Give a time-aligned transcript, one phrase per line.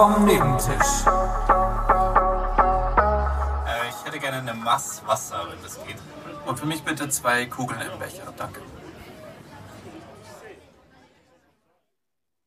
[0.00, 1.04] vom Nebentisch.
[3.66, 5.98] Äh, ich hätte gerne eine Mass Wasser, wenn das geht.
[6.46, 8.62] Und für mich bitte zwei Kugeln im Becher, danke.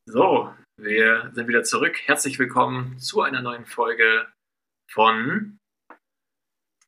[0.08, 1.96] So, wir sind wieder zurück.
[2.06, 4.34] Herzlich willkommen zu einer neuen Folge
[4.90, 5.60] von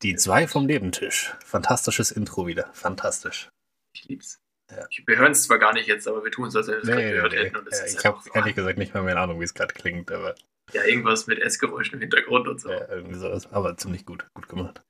[0.01, 1.35] Die zwei vom Nebentisch.
[1.45, 2.73] Fantastisches Intro wieder.
[2.73, 3.49] Fantastisch.
[3.93, 4.39] Ich lieb's.
[4.71, 4.87] Ja.
[5.05, 6.87] Wir hören es zwar gar nicht jetzt, aber wir tun es, als wenn wir es
[6.87, 7.55] gerade gehört hätten.
[7.57, 9.53] Und es Ja, ist ich habe ehrlich gesagt nicht mal mehr eine Ahnung, wie es
[9.53, 10.35] gerade klingt, aber
[10.73, 12.71] ja, irgendwas mit Essgeräuschen im Hintergrund und so.
[12.71, 13.45] ja, irgendwie sowas.
[13.51, 14.25] Aber ziemlich gut.
[14.33, 14.81] Gut gemacht.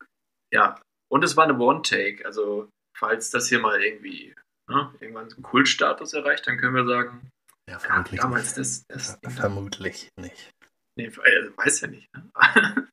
[0.54, 2.26] Ja, und es war eine One-Take.
[2.26, 4.34] Also, falls das hier mal irgendwie
[4.70, 7.30] ne, irgendwann einen Kultstatus erreicht, dann können wir sagen,
[7.68, 8.60] Ja, ja, vermutlich damals nicht.
[8.60, 10.52] das, das Ver- Vermutlich nicht.
[10.98, 12.08] nee, äh, weiß ja nicht.
[12.14, 12.32] Ne?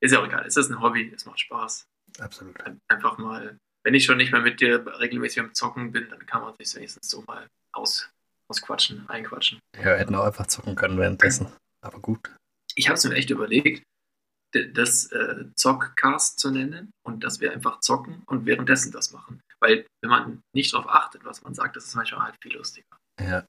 [0.00, 0.46] ist ja auch egal.
[0.46, 1.84] Es ist ein Hobby, es macht Spaß.
[2.20, 2.60] Absolut.
[2.62, 6.24] Ein- Einfach mal, wenn ich schon nicht mehr mit dir regelmäßig am Zocken bin, dann
[6.26, 8.08] kann man sich wenigstens so mal aus,
[8.48, 9.58] ausquatschen, einquatschen.
[9.76, 11.52] Ja, wir hätten auch einfach zocken können währenddessen.
[11.80, 12.30] Aber gut.
[12.74, 13.82] Ich habe es mir echt überlegt,
[14.52, 19.40] das äh, Zockcast zu nennen und dass wir einfach zocken und währenddessen das machen.
[19.60, 22.86] Weil, wenn man nicht darauf achtet, was man sagt, das ist manchmal halt viel lustiger.
[23.20, 23.44] Ja.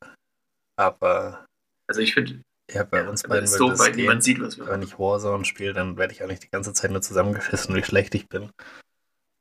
[0.78, 1.45] Aber
[1.88, 4.22] Also, ich finde, ja, bei uns beiden es ist so, das weil gehen.
[4.22, 4.84] sieht, was wir Wenn machen.
[4.88, 8.16] ich Warzone spiele, dann werde ich auch nicht die ganze Zeit nur zusammengeschissen, wie schlecht
[8.16, 8.50] ich bin.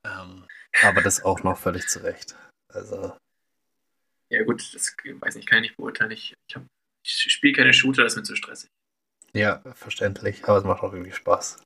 [0.04, 0.41] Ähm,
[0.82, 2.34] aber das auch noch völlig zurecht.
[2.68, 3.16] Also,
[4.30, 6.10] Ja, gut, das weiß nicht, kann ich nicht beurteilen.
[6.12, 6.56] Ich, ich,
[7.04, 8.70] ich spiele keine Shooter, das ist mir zu stressig.
[9.34, 10.44] ja, verständlich.
[10.44, 11.62] Aber es macht auch irgendwie Spaß.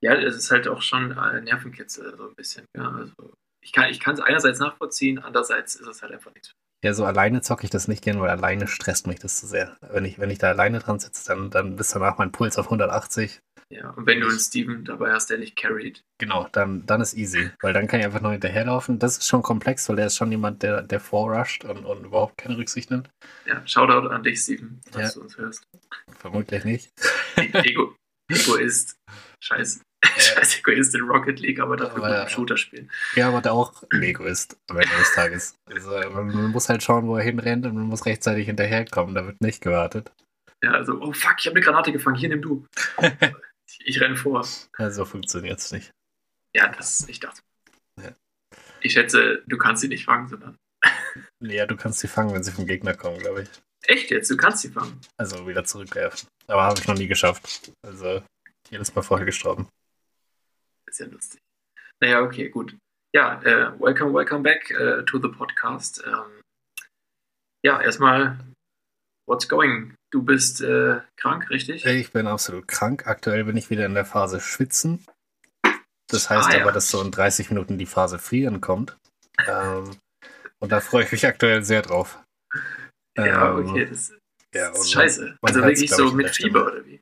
[0.00, 2.66] Ja, es ist halt auch schon Nervenkitzel, so ein bisschen.
[2.76, 6.52] Ja, also, ich kann ich es einerseits nachvollziehen, andererseits ist es halt einfach nichts.
[6.84, 9.74] Ja, so alleine zocke ich das nicht gern, weil alleine stresst mich das zu sehr.
[9.80, 12.66] Wenn ich, wenn ich da alleine dran sitze, dann, dann ist danach mein Puls auf
[12.66, 13.40] 180.
[13.70, 17.14] Ja, und wenn du einen Steven dabei hast, der nicht carried, Genau, dann, dann ist
[17.14, 17.50] easy.
[17.62, 18.98] Weil dann kann ich einfach nur hinterherlaufen.
[18.98, 22.36] Das ist schon komplex, weil der ist schon jemand, der, der vorrusht und, und überhaupt
[22.36, 23.08] keine Rücksicht nimmt.
[23.46, 25.20] ja, Shoutout an dich, Steven, dass Ja.
[25.20, 25.64] du uns hörst.
[26.18, 26.90] Vermutlich nicht.
[27.36, 27.96] Ego,
[28.30, 28.94] Egoist.
[29.42, 32.22] Scheiß, scheiß Egoist in Rocket League, aber dafür Aber ja.
[32.22, 32.90] im Shooter spielen.
[33.14, 35.56] Ja, aber der auch ein Egoist am Ende des Tages.
[35.66, 39.14] Also, man, man muss halt schauen, wo er hinrennt und man muss rechtzeitig hinterherkommen.
[39.14, 40.12] Da wird nicht gewartet.
[40.62, 42.66] Ja, also, oh fuck, ich habe eine Granate gefangen, hier nimm du.
[43.00, 44.46] ich, ich renne vor.
[44.78, 45.92] Also funktioniert es nicht.
[46.54, 47.42] Ja, das, ich dachte.
[48.00, 48.12] Ja.
[48.80, 50.56] Ich schätze, du kannst sie nicht fangen, sondern.
[51.40, 53.48] Ja, du kannst sie fangen, wenn sie vom Gegner kommen, glaube ich.
[53.86, 54.98] Echt jetzt, du kannst sie fangen.
[55.18, 56.26] Also wieder zurückwerfen.
[56.46, 57.70] Aber habe ich noch nie geschafft.
[57.82, 58.22] Also
[58.70, 59.68] jedes Mal vorher gestorben.
[60.98, 61.40] Ja lustig.
[62.00, 62.76] Naja, okay, gut.
[63.14, 66.02] Ja, äh, welcome, welcome back äh, to the podcast.
[66.06, 66.40] Ähm,
[67.64, 68.38] ja, erstmal,
[69.28, 69.94] what's going?
[70.12, 71.84] Du bist äh, krank, richtig?
[71.86, 73.06] Ich bin absolut krank.
[73.06, 75.04] Aktuell bin ich wieder in der Phase Schwitzen.
[76.10, 76.62] Das heißt Ah, ja.
[76.62, 78.96] aber, dass so in 30 Minuten die Phase Frieren kommt.
[79.46, 79.96] Ähm,
[80.60, 82.22] und da freue ich mich aktuell sehr drauf.
[83.16, 84.10] ja, Ähm, okay, das,
[84.54, 85.36] ja, das ist scheiße.
[85.42, 86.64] Also wirklich so mit Fieber Stimme.
[86.72, 87.00] oder wie?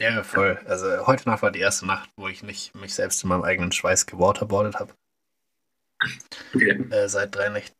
[0.00, 0.58] Ja, voll.
[0.66, 3.70] Also heute Nacht war die erste Nacht, wo ich nicht mich selbst in meinem eigenen
[3.70, 4.94] Schweiß gewaterboardet habe.
[6.54, 6.82] Okay.
[6.90, 7.76] Äh, seit drei Nächten.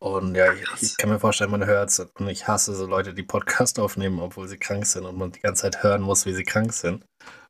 [0.00, 2.00] Und ja, ich, ich kann mir vorstellen, man hört es.
[2.00, 5.38] Und ich hasse so Leute, die Podcast aufnehmen, obwohl sie krank sind und man die
[5.40, 7.04] ganze Zeit hören muss, wie sie krank sind.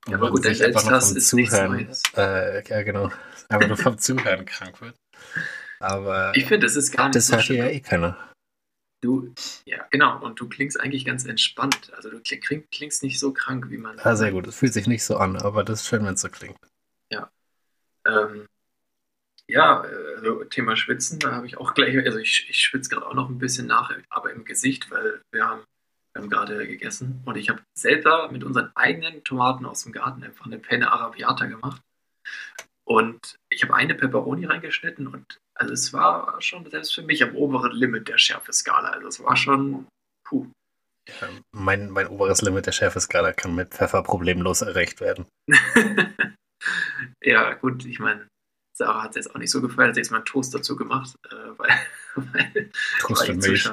[0.04, 2.02] Und Ja, aber gut, der Selbsthass ist nichts Zuhören, Neues.
[2.14, 3.10] äh, ja genau,
[3.48, 4.96] einfach nur vom Zuhören krank wird.
[5.80, 8.18] Aber Ich finde, es ist gar nicht das so hört ja eh keiner.
[9.02, 9.34] Du,
[9.66, 10.22] ja, genau.
[10.24, 11.92] Und du klingst eigentlich ganz entspannt.
[11.94, 13.98] Also du kling, klingst nicht so krank, wie man.
[13.98, 14.46] Ah, sehr gut.
[14.46, 16.56] Es fühlt sich nicht so an, aber das ist schön, wenn es so klingt.
[18.06, 18.48] Ähm,
[19.48, 19.80] ja,
[20.16, 23.28] also Thema Schwitzen, da habe ich auch gleich, also ich, ich schwitze gerade auch noch
[23.28, 25.62] ein bisschen nach, aber im Gesicht, weil wir haben,
[26.12, 30.22] wir haben gerade gegessen und ich habe selber mit unseren eigenen Tomaten aus dem Garten
[30.22, 31.82] einfach eine Penne Arabiata gemacht.
[32.84, 37.34] Und ich habe eine Peperoni reingeschnitten und also es war schon selbst für mich am
[37.36, 38.90] oberen Limit der Schärfeskala.
[38.90, 39.86] Also es war schon,
[40.24, 40.46] puh.
[41.08, 45.26] Ja, mein, mein oberes Limit der Schärfeskala kann mit Pfeffer problemlos erreicht werden.
[47.22, 48.28] ja, gut, ich meine,
[48.76, 50.76] Sarah hat es jetzt auch nicht so gefallen, hat sie jetzt mal einen Toast dazu
[50.76, 51.70] gemacht, äh, weil,
[52.14, 52.70] weil
[53.00, 53.70] Toast zu Milch.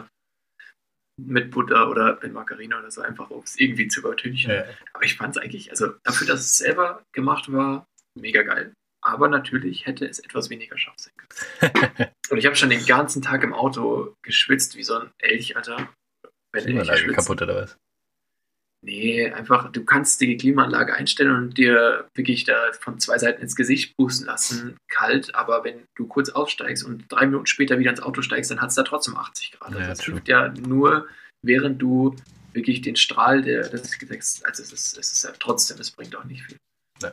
[1.22, 4.52] Mit Butter oder mit Margarine oder so, einfach um es irgendwie zu übertünchen.
[4.52, 7.86] Ja, Aber ich fand es eigentlich, also dafür, dass es selber gemacht war,
[8.16, 8.74] mega geil.
[9.02, 12.10] Aber natürlich hätte es etwas weniger scharf sein können.
[12.30, 15.90] Und ich habe schon den ganzen Tag im Auto geschwitzt wie so ein Elch, Alter.
[16.52, 17.78] Wenn Klimaanlage kaputt oder was?
[18.82, 23.56] Nee, einfach, du kannst die Klimaanlage einstellen und dir wirklich da von zwei Seiten ins
[23.56, 28.02] Gesicht pusten lassen, kalt, aber wenn du kurz aufsteigst und drei Minuten später wieder ins
[28.02, 29.68] Auto steigst, dann hat es da trotzdem 80 Grad.
[29.70, 30.14] Also Ja, das true.
[30.14, 31.08] hilft ja nur,
[31.42, 32.16] während du
[32.54, 36.16] wirklich den Strahl der, des Gesäß, also es ist, es ist ja trotzdem, es bringt
[36.16, 36.58] auch nicht viel.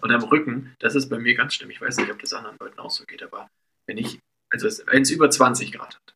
[0.02, 2.56] Und am Rücken, das ist bei mir ganz schlimm, ich weiß nicht, ob das anderen
[2.58, 3.48] Leuten auch so geht, aber
[3.86, 4.18] wenn ich,
[4.50, 6.14] also es- wenn es über 20 Grad hat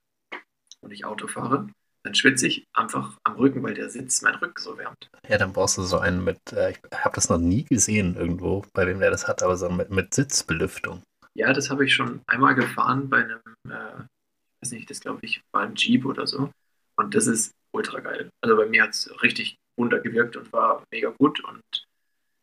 [0.81, 1.69] und ich Auto fahre,
[2.03, 5.11] dann schwitze ich einfach am Rücken, weil der Sitz mein Rücken so wärmt.
[5.29, 8.65] Ja, dann brauchst du so einen mit, äh, ich habe das noch nie gesehen irgendwo,
[8.73, 11.03] bei wem der das hat, aber so mit, mit Sitzbelüftung.
[11.35, 15.21] Ja, das habe ich schon einmal gefahren bei einem, äh, ich weiß nicht, das glaube
[15.23, 16.51] ich war ein Jeep oder so.
[16.97, 18.31] Und das ist ultra geil.
[18.43, 21.43] Also bei mir hat es richtig runtergewirkt und war mega gut.
[21.45, 21.63] Und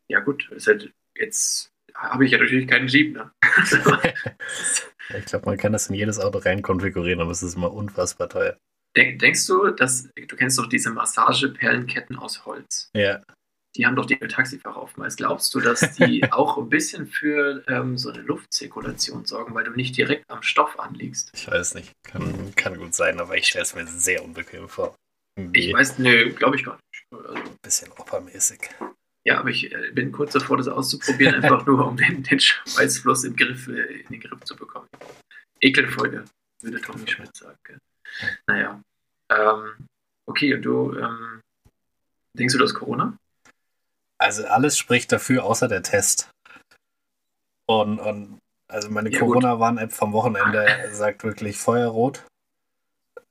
[0.10, 3.32] ja, gut, ist halt jetzt habe ich ja natürlich keinen Jeep, ne?
[5.18, 8.30] ich glaube, man kann das in jedes Auto rein konfigurieren, aber es ist immer unfassbar
[8.30, 8.58] teuer.
[8.96, 12.90] Denk, denkst du, dass du kennst doch diese Massageperlenketten aus Holz?
[12.96, 13.22] Ja.
[13.76, 15.18] Die haben doch die Taxifahrer oftmals.
[15.18, 19.72] Glaubst du, dass die auch ein bisschen für ähm, so eine Luftzirkulation sorgen, weil du
[19.72, 21.30] nicht direkt am Stoff anliegst?
[21.36, 21.92] Ich weiß nicht.
[22.04, 24.96] Kann, kann gut sein, aber ich stelle es mir sehr unbequem vor.
[25.38, 27.06] Irgendwie ich weiß, ne, glaube ich gar nicht.
[27.12, 28.70] Also, ein bisschen oppermäßig.
[29.28, 33.26] Ja, aber ich äh, bin kurz davor, das auszuprobieren, einfach nur um den, den Schweißfluss
[33.26, 34.88] im Griff, äh, in den Griff zu bekommen.
[35.60, 36.24] Ekelfolge,
[36.62, 37.58] würde Tommy Schmidt sagen.
[37.66, 37.78] Gell?
[38.48, 38.82] Naja.
[39.30, 39.88] Ähm,
[40.28, 41.42] okay, und du, ähm,
[42.38, 43.18] denkst du, das Corona?
[44.18, 46.30] Also alles spricht dafür, außer der Test.
[47.66, 48.40] Und, und
[48.70, 52.26] also meine Ja, Corona-Warn-App vom Wochenende sagt wirklich Feuerrot.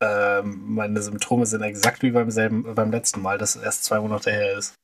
[0.00, 4.30] Ähm, meine Symptome sind exakt wie beim selben, beim letzten Mal, das erst zwei Monate
[4.30, 4.74] her ist.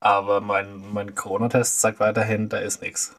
[0.00, 3.16] Aber mein, mein Corona-Test sagt weiterhin, da ist nichts.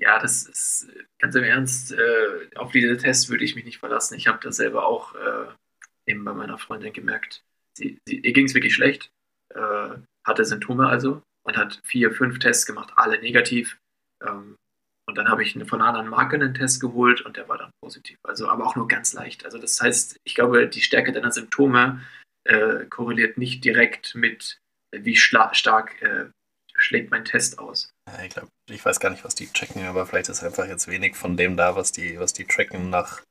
[0.00, 4.14] Ja, das ist ganz im Ernst, äh, auf diese Tests würde ich mich nicht verlassen.
[4.14, 5.46] Ich habe das selber auch äh,
[6.06, 7.42] eben bei meiner Freundin gemerkt.
[7.76, 9.10] Sie, sie, ihr ging es wirklich schlecht,
[9.54, 9.90] äh,
[10.26, 13.78] hatte Symptome also und hat vier, fünf Tests gemacht, alle negativ.
[14.24, 14.56] Ähm,
[15.08, 17.58] und dann habe ich eine- von einer anderen Marke einen Test geholt und der war
[17.58, 18.18] dann positiv.
[18.24, 19.44] Also, aber auch nur ganz leicht.
[19.44, 22.02] Also, das heißt, ich glaube, die Stärke deiner Symptome
[22.44, 24.58] äh, korreliert nicht direkt mit,
[24.92, 26.26] wie stark äh,
[26.76, 27.90] schlägt mein Test aus.
[28.08, 30.88] Ja, ich glaube, ich weiß gar nicht, was die checken, aber vielleicht ist einfach jetzt
[30.88, 33.22] wenig von dem da, was die, was die tracken nach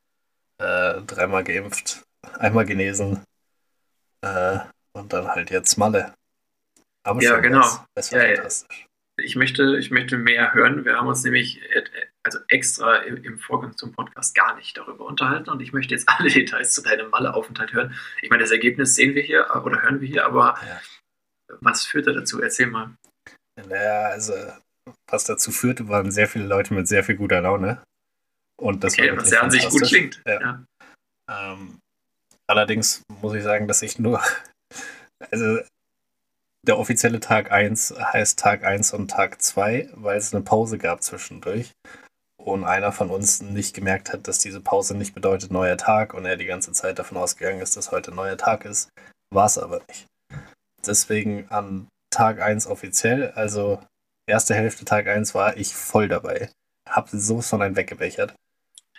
[0.59, 2.03] äh, dreimal geimpft,
[2.39, 3.23] einmal genesen
[4.21, 4.59] äh,
[4.93, 6.13] und dann halt jetzt Malle.
[7.03, 7.65] Aber Ja, genau.
[7.95, 8.35] Es war Ja, ja.
[8.35, 8.85] fantastisch.
[9.19, 10.85] Ich möchte, ich möchte mehr hören.
[10.85, 11.83] Wir haben uns nämlich äh,
[12.23, 16.07] also extra im, im Vorgang zum Podcast gar nicht darüber unterhalten und ich möchte jetzt
[16.07, 17.95] alle Details zu deinem Malle-Aufenthalt hören.
[18.21, 20.81] Ich meine, das Ergebnis sehen wir hier äh, oder hören wir hier, aber Ja.
[21.61, 22.41] Was führt er dazu?
[22.41, 22.95] Erzähl mal.
[23.55, 24.33] Naja, also
[25.09, 27.81] was dazu führte, waren sehr viele Leute mit sehr viel guter Laune.
[28.59, 30.21] Und das okay, war was ja an sich gut klingt.
[30.25, 30.41] Ja.
[30.41, 30.63] Ja.
[31.29, 31.79] Ähm,
[32.47, 34.21] allerdings muss ich sagen, dass ich nur,
[35.31, 35.59] also
[36.65, 41.03] der offizielle Tag 1 heißt Tag 1 und Tag 2, weil es eine Pause gab
[41.03, 41.71] zwischendurch.
[42.37, 46.25] Und einer von uns nicht gemerkt hat, dass diese Pause nicht bedeutet neuer Tag und
[46.25, 48.89] er die ganze Zeit davon ausgegangen ist, dass heute neuer Tag ist.
[49.33, 50.07] War es aber nicht.
[50.87, 53.79] Deswegen an Tag 1 offiziell, also
[54.27, 56.49] erste Hälfte Tag 1 war ich voll dabei.
[56.87, 58.33] Hab sowas von einen weggebechert.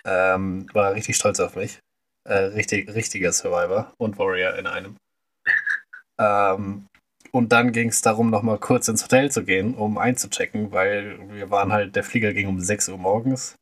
[0.04, 1.80] Ähm, war richtig stolz auf mich.
[2.24, 4.96] Äh, richtig, richtiger Survivor und Warrior in einem.
[6.18, 6.86] ähm,
[7.32, 11.50] und dann ging es darum, nochmal kurz ins Hotel zu gehen, um einzuchecken, weil wir
[11.50, 13.56] waren halt, der Flieger ging um 6 Uhr morgens.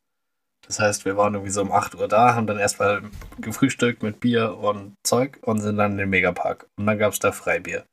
[0.67, 3.03] Das heißt, wir waren irgendwie so um 8 Uhr da, haben dann erstmal
[3.39, 6.67] gefrühstückt mit Bier und Zeug und sind dann in den Megapark.
[6.77, 7.85] Und dann gab es da Freibier.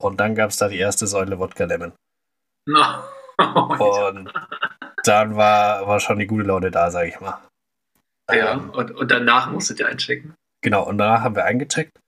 [0.00, 1.92] Und dann gab es da die erste Säule Wodka Lemon.
[2.66, 3.04] No.
[3.78, 4.30] Und
[5.04, 7.40] dann war, war schon die gute Laune da, sag ich mal.
[8.30, 10.34] ja, Ähm, und, und danach musstet ihr einchecken.
[10.62, 11.98] Genau, und danach haben wir eingecheckt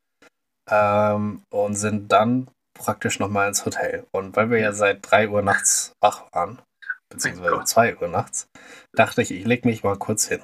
[0.70, 4.06] ähm, und sind dann praktisch nochmal ins Hotel.
[4.12, 6.60] Und weil wir ja seit 3 Uhr nachts wach waren,
[7.08, 7.68] beziehungsweise Gott.
[7.68, 8.46] 2 Uhr nachts,
[8.94, 10.42] dachte ich, ich leg mich mal kurz hin.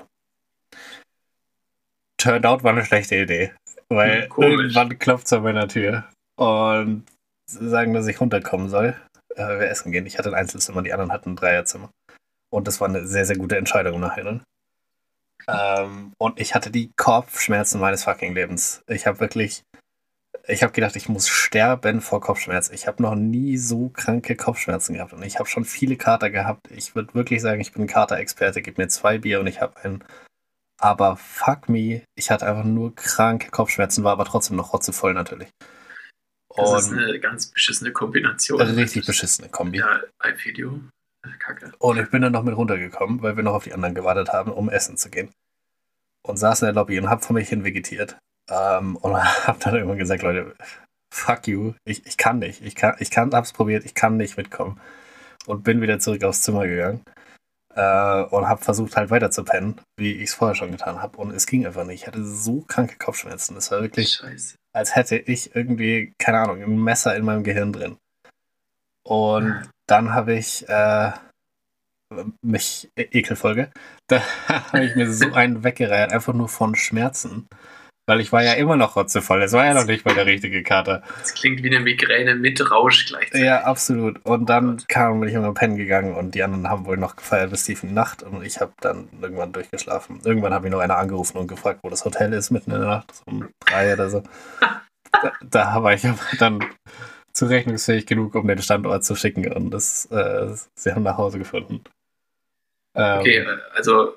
[2.17, 3.53] Turned out war eine schlechte Idee,
[3.91, 7.05] weil Hm, irgendwann klopft es an meiner Tür und
[7.49, 8.95] sagen, dass ich runterkommen soll.
[9.35, 10.07] Äh, wir essen gehen.
[10.07, 11.91] Ich hatte ein Einzelzimmer, die anderen hatten ein Dreierzimmer.
[12.51, 14.43] Und das war eine sehr, sehr gute Entscheidung im Nachhinein.
[15.47, 18.83] Ähm, und ich hatte die Kopfschmerzen meines fucking Lebens.
[18.87, 19.63] Ich habe wirklich,
[20.47, 22.75] ich habe gedacht, ich muss sterben vor Kopfschmerzen.
[22.75, 26.71] Ich habe noch nie so kranke Kopfschmerzen gehabt und ich habe schon viele Kater gehabt.
[26.71, 28.63] Ich würde wirklich sagen, ich bin Kater-Experte.
[28.63, 30.05] Gib mir zwei Bier und ich habe einen.
[30.81, 35.49] Aber fuck me, ich hatte einfach nur kranke Kopfschmerzen, war aber trotzdem noch rotzevoll natürlich.
[36.59, 38.61] Das ist Und eine ganz beschissene Kombination.
[38.61, 39.79] richtig beschissene Kombi.
[39.79, 40.81] Ja, I feel you.
[41.39, 41.73] Kacke.
[41.79, 44.51] Und ich bin dann noch mit runtergekommen, weil wir noch auf die anderen gewartet haben,
[44.53, 45.31] um essen zu gehen.
[46.23, 48.17] Und saß in der Lobby und hab vor mich hin vegetiert.
[48.49, 50.55] Ähm, und hab dann irgendwann gesagt, Leute,
[51.13, 52.63] fuck you, ich, ich kann nicht.
[52.63, 54.81] Ich kann, ich kann, hab's probiert, ich kann nicht mitkommen.
[55.47, 57.03] Und bin wieder zurück aufs Zimmer gegangen.
[57.75, 61.17] Äh, und hab versucht halt weiter zu pennen, wie ich es vorher schon getan habe.
[61.19, 62.03] Und es ging einfach nicht.
[62.03, 63.57] Ich hatte so kranke Kopfschmerzen.
[63.57, 64.57] Es war wirklich Scheiße.
[64.79, 67.99] Als hätte ich irgendwie, keine Ahnung, ein Messer in meinem Gehirn drin.
[69.05, 71.11] Und dann habe ich äh,
[72.43, 73.73] mich, Ekelfolge,
[74.07, 77.49] da habe ich mir so einen weggereiht, einfach nur von Schmerzen.
[78.09, 79.43] Weil ich war ja immer noch rotzevoll.
[79.43, 81.03] Es war ja noch nicht mal der richtige Kater.
[81.21, 83.45] Das klingt wie eine Migräne mit Rausch gleichzeitig.
[83.45, 84.25] Ja, absolut.
[84.25, 87.51] Und dann kam, bin ich immer pennen gegangen und die anderen haben wohl noch gefeiert
[87.51, 90.23] bis tief in die Nacht und ich habe dann irgendwann durchgeschlafen.
[90.25, 92.89] Irgendwann habe ich noch einer angerufen und gefragt, wo das Hotel ist, mitten in der
[92.89, 94.23] Nacht, so um drei oder so.
[95.13, 96.65] da, da war ich aber dann
[97.35, 101.85] zurechnungsfähig genug, um den Standort zu schicken und das, äh, sie haben nach Hause gefunden.
[102.95, 104.17] Ähm, Okay, also,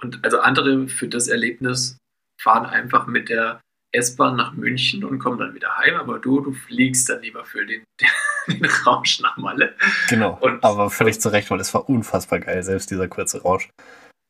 [0.00, 1.96] und also andere für das Erlebnis
[2.40, 3.60] fahren einfach mit der
[3.92, 7.66] S-Bahn nach München und kommen dann wieder heim, aber du, du fliegst dann lieber für
[7.66, 7.82] den,
[8.46, 9.74] den Rausch nach Malle.
[10.08, 13.68] Genau, Und- aber völlig zu Recht, weil es war unfassbar geil, selbst dieser kurze Rausch.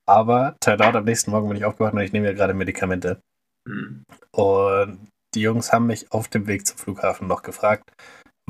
[0.08, 3.20] Aber out, am nächsten Morgen bin ich aufgewacht und ich nehme ja gerade Medikamente.
[3.68, 4.02] Hm.
[4.32, 7.84] Und die Jungs haben mich auf dem Weg zum Flughafen noch gefragt,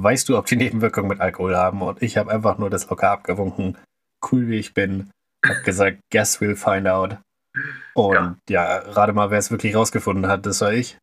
[0.01, 1.83] weißt du, ob die Nebenwirkungen mit Alkohol haben?
[1.83, 2.17] Und ich
[7.95, 10.97] Und ja, rate mal, wer es wirklich rausgefunden hat, das war ich.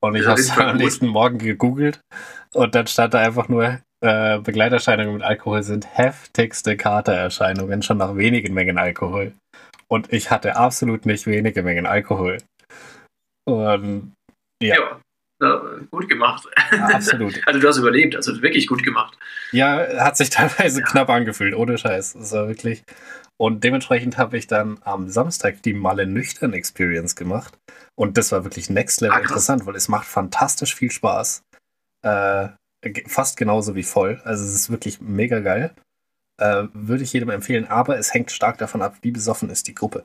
[0.00, 2.00] Und ich Ja, habe es am nächsten Morgen gegoogelt
[2.52, 8.16] und dann stand da einfach nur, äh, Begleiterscheinungen mit Alkohol sind heftigste Katererscheinungen, schon nach
[8.16, 9.32] wenigen Mengen Alkohol.
[9.88, 12.38] Und ich hatte absolut nicht wenige Mengen Alkohol.
[13.46, 14.12] Und
[14.62, 14.76] Ja.
[14.76, 15.00] Ja,
[15.90, 16.46] gut gemacht.
[16.70, 17.40] absolut.
[17.46, 19.18] Also du hast überlebt, also wirklich gut gemacht.
[19.52, 20.86] Ja, hat sich teilweise Ja.
[20.86, 22.14] knapp angefühlt, ohne Scheiß.
[22.14, 22.82] Das war wirklich.
[23.36, 27.58] Und dementsprechend habe ich dann am Samstag die Malle nüchtern Experience gemacht.
[27.96, 31.42] Und das war wirklich next level Ah, interessant, weil es macht fantastisch viel Spaß.
[32.02, 32.48] Äh,
[33.06, 34.20] fast genauso wie voll.
[34.24, 35.74] Also es ist wirklich mega geil.
[36.40, 39.74] Äh, würde ich jedem empfehlen, aber es hängt stark davon ab, wie besoffen ist die
[39.74, 40.04] Gruppe.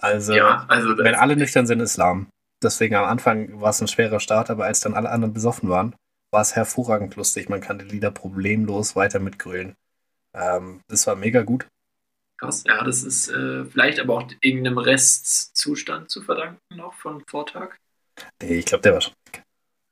[0.00, 2.26] Also, ja, also wenn alle nüchtern sind, ist lahm.
[2.62, 5.94] Deswegen am Anfang war es ein schwerer Start, aber als dann alle anderen besoffen waren,
[6.32, 7.48] war es hervorragend lustig.
[7.48, 9.74] Man kann die Lieder problemlos weiter mitgrölen.
[10.34, 11.68] Ähm, das war mega gut.
[12.38, 12.64] krass.
[12.66, 17.76] Ja, das ist äh, vielleicht aber auch irgendeinem Restzustand zu verdanken noch von Vortag.
[18.42, 19.12] Nee, ich glaube, der war schon.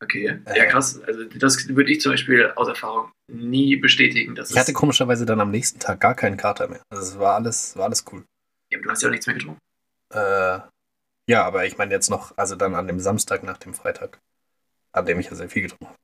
[0.03, 0.59] Okay, Äh.
[0.59, 1.01] ja krass.
[1.03, 4.35] Also das würde ich zum Beispiel aus Erfahrung nie bestätigen.
[4.35, 6.83] Dass Ich hatte komischerweise dann am nächsten Tag gar keinen Kater mehr.
[6.91, 8.25] Also es war alles, war alles cool.
[8.71, 9.59] ja, aber du hast ja auch nichts mehr getrunken.
[10.13, 10.61] Äh,
[11.29, 14.21] ja, aber ich meine jetzt noch, also dann an dem Samstag nach dem Freitag,
[14.93, 15.99] an dem ich ja sehr viel getrunken habe.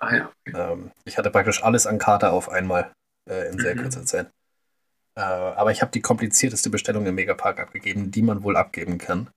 [0.00, 0.52] Ah ja, okay.
[0.72, 2.92] Ähm, ich hatte praktisch alles an Kater auf einmal
[3.28, 3.82] äh, in sehr Mhm.
[3.82, 4.30] kurzer Zeit.
[5.16, 9.30] Äh, aber ich habe die komplizierteste Bestellung im Megapark abgegeben, die man wohl abgeben kann.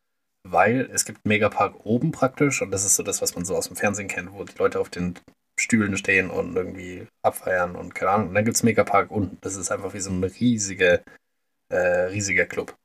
[0.48, 3.68] Weil es gibt Megapark oben praktisch und das ist so das, was man so aus
[3.68, 5.20] dem Fernsehen kennt, wo die Leute auf den
[5.60, 8.30] Stühlen stehen und irgendwie abfeiern und keine Ahnung.
[8.30, 9.38] Und dann gibt es Megapark unten.
[9.42, 11.02] Das ist einfach wie so ein riesiger,
[11.70, 12.76] äh, riesiger Club.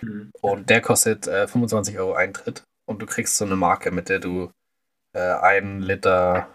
[0.00, 0.30] Mhm.
[0.40, 2.62] Und der kostet äh, 25 Euro Eintritt.
[2.86, 4.50] Und du kriegst so eine Marke, mit der du
[5.12, 6.52] äh, einen Liter,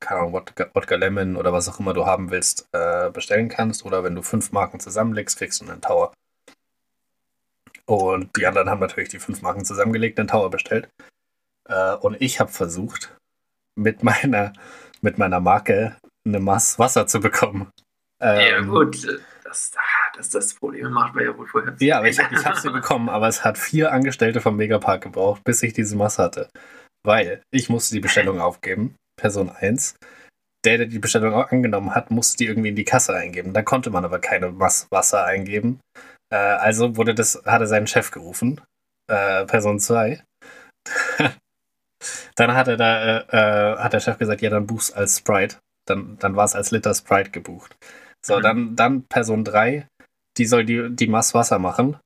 [0.00, 3.84] keine Ahnung, Wodka, Wodka Lemon oder was auch immer du haben willst, äh, bestellen kannst.
[3.84, 6.12] Oder wenn du fünf Marken zusammenlegst, kriegst du einen Tower.
[7.86, 10.88] Und die anderen haben natürlich die fünf Marken zusammengelegt, einen Tower bestellt.
[11.68, 13.16] Äh, und ich habe versucht,
[13.74, 14.52] mit meiner,
[15.00, 17.70] mit meiner Marke eine Maß Wasser zu bekommen.
[18.20, 19.72] ja Ähm, gut, das,
[20.20, 21.74] ah, das, das Problem macht man ja wohl vorher.
[21.80, 25.42] ja, aber ich, ich habe sie bekommen, aber es hat vier Angestellte vom Megapark gebraucht,
[25.44, 26.48] bis ich diese Masse hatte.
[27.02, 29.96] Weil ich musste die Bestellung aufgeben, Person 1.
[30.66, 33.54] Der, der die Bestellung auch angenommen hat, musste die irgendwie in die Kasse eingeben.
[33.54, 35.80] Da konnte man aber keine Mass Wasser eingeben.
[36.30, 38.60] Äh, also wurde das, hatte seinen Chef gerufen,
[39.10, 40.22] äh, Person 2.
[42.36, 45.56] dann hat er da, äh, äh, hat der Chef gesagt, ja, dann buch's als Sprite.
[45.88, 47.74] Dann, dann war es als Liter Sprite gebucht.
[48.24, 48.42] So, Mhm.
[48.42, 49.86] dann, dann Person 3,
[50.40, 51.98] die soll die, die Mass Wasser machen.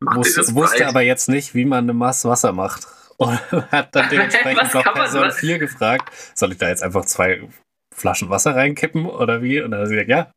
[0.00, 2.88] Macht ihr Wusste, aber jetzt nicht, wie man eine Mass Wasser macht.
[3.18, 5.38] Und hat dann dementsprechend noch Person was?
[5.38, 7.48] 4 gefragt, soll ich da jetzt einfach zwei
[7.94, 9.60] Flaschen Wasser reinkippen oder wie?
[9.60, 10.30] Und dann hat sie gesagt, ja.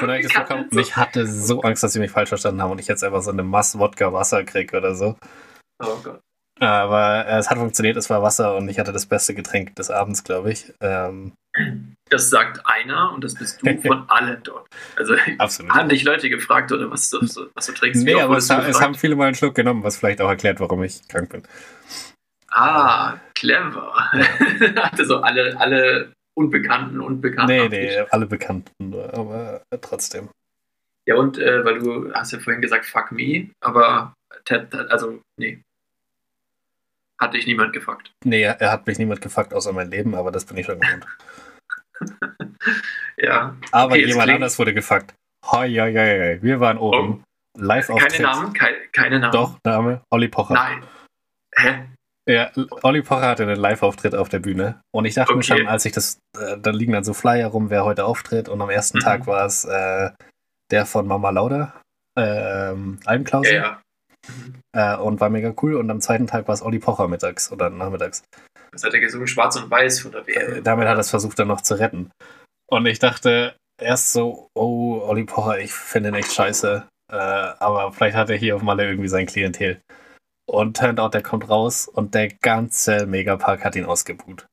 [0.70, 3.22] Und ich hatte so Angst, dass sie mich falsch verstanden haben und ich jetzt einfach
[3.22, 5.16] so eine Mass Wodka Wasser kriege oder so.
[5.82, 6.20] Oh Gott.
[6.60, 9.90] Aber äh, es hat funktioniert, es war Wasser und ich hatte das beste Getränk des
[9.90, 10.72] Abends, glaube ich.
[10.80, 11.32] Ähm,
[12.10, 14.66] Das sagt einer und das bist du von allen dort.
[14.96, 15.72] Also absolut.
[15.72, 17.20] haben dich Leute gefragt oder was du,
[17.54, 18.02] was du trinkst?
[18.02, 18.84] Nee, aber es, ha- es gefragt?
[18.84, 21.42] haben viele mal einen Schluck genommen, was vielleicht auch erklärt, warum ich krank bin.
[22.50, 23.94] Ah, clever.
[24.76, 27.52] Hatte so alle, alle Unbekannten und Bekannten.
[27.52, 28.12] Nee, nee, dich.
[28.12, 30.30] alle Bekannten, aber äh, trotzdem.
[31.06, 35.60] Ja, und äh, weil du hast ja vorhin gesagt, fuck me, aber Ted, also, nee.
[37.20, 38.12] Hatte ich niemand gefragt.
[38.24, 41.04] Nee, er hat mich niemand gefragt, außer mein Leben, aber das bin ich schon gewohnt.
[43.16, 43.56] Ja.
[43.72, 45.14] Aber Okay, jemand anders wurde gefragt.
[45.50, 46.38] Hoi, hoi, hoi.
[46.42, 47.24] Wir waren oben.
[47.56, 47.96] live Oh.
[47.96, 48.22] Keine.
[48.22, 48.52] Namen?
[48.52, 49.32] Keine, keine Namen?
[49.32, 50.54] Doch, Name, Olli Pocher.
[50.54, 50.82] Nein.
[51.56, 51.84] Hä?
[52.28, 52.50] Ja,
[52.82, 54.80] Olli Pocher hatte einen Live-Auftritt auf der Bühne.
[54.94, 55.58] Und ich dachte mir Okay.
[55.58, 58.48] schon, als ich das, äh, da liegen dann so Flyer rum, wer heute auftritt.
[58.50, 59.02] Und am ersten Mhm.
[59.02, 60.10] Tag war es äh,
[60.70, 61.74] der von Mama Lauda,
[62.18, 63.54] ähm, Almklausen.
[63.54, 63.80] Ja, ja.
[64.28, 64.54] Mhm.
[64.76, 65.74] Äh, und war mega cool.
[65.76, 68.22] Und am zweiten Tag war es Olli Pocher mittags oder nachmittags.
[68.78, 69.26] Was hat er gesungen?
[69.26, 70.64] Schwarz und Weiß von der Äh, WM.
[70.64, 72.10] damit hat er es versucht, dann noch zu retten.
[72.70, 76.86] Und ich dachte erst so, oh, Olli Pocher, ich finde ihn echt scheiße.
[77.10, 79.80] Äh, aber vielleicht hat er hier auf Malle irgendwie sein Klientel.
[80.48, 84.46] Und turned out, der kommt raus und der ganze Megapark hat ihn ausgebuht.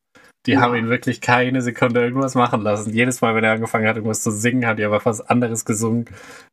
[0.45, 0.61] Die Ja.
[0.61, 2.93] haben ihn wirklich keine Sekunde irgendwas machen lassen.
[2.93, 6.05] Jedes Mal, wenn er angefangen hat, irgendwas zu singen, haben die aber was anderes gesungen.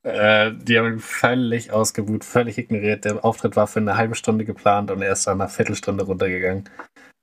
[0.03, 3.05] Äh, die haben ihn völlig ausgebuht, völlig ignoriert.
[3.05, 6.69] Der Auftritt war für eine halbe Stunde geplant und er ist dann nach Viertelstunde runtergegangen.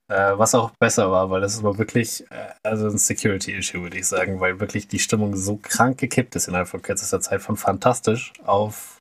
[0.10, 4.08] Äh, was auch besser war, weil das war wirklich äh, also ein Security-Issue, würde ich
[4.08, 8.34] sagen, weil wirklich die Stimmung so krank gekippt ist innerhalb von kürzester Zeit von fantastisch
[8.44, 8.98] auf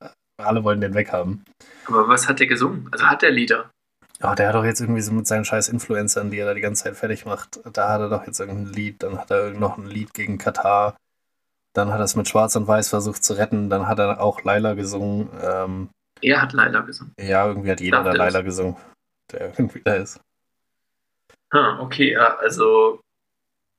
[0.00, 1.44] äh, alle wollen den weghaben.
[1.86, 2.88] Aber was hat er gesungen?
[2.92, 3.70] Also hat er Lieder?
[4.20, 6.60] Ja, der hat doch jetzt irgendwie so mit seinen scheiß Influencern, die er da die
[6.60, 9.78] ganze Zeit fertig macht, da hat er doch jetzt irgendein Lied, dann hat er noch
[9.78, 10.96] ein Lied gegen Katar,
[11.72, 14.44] dann hat er es mit Schwarz und Weiß versucht zu retten, dann hat er auch
[14.44, 15.30] Laila gesungen.
[15.42, 15.88] Ähm,
[16.20, 17.14] Er hat Leila gesungen.
[17.18, 18.12] ja, irgendwie hat jeder da.
[18.12, 18.76] Laila gesungen,
[19.32, 20.20] der irgendwie da ist.
[21.52, 23.00] Ha, okay, ja, also,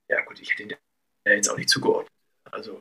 [0.10, 0.76] ja gut, ich hätte ihn
[1.26, 2.12] jetzt auch nicht zugeordnet.
[2.52, 2.80] Also,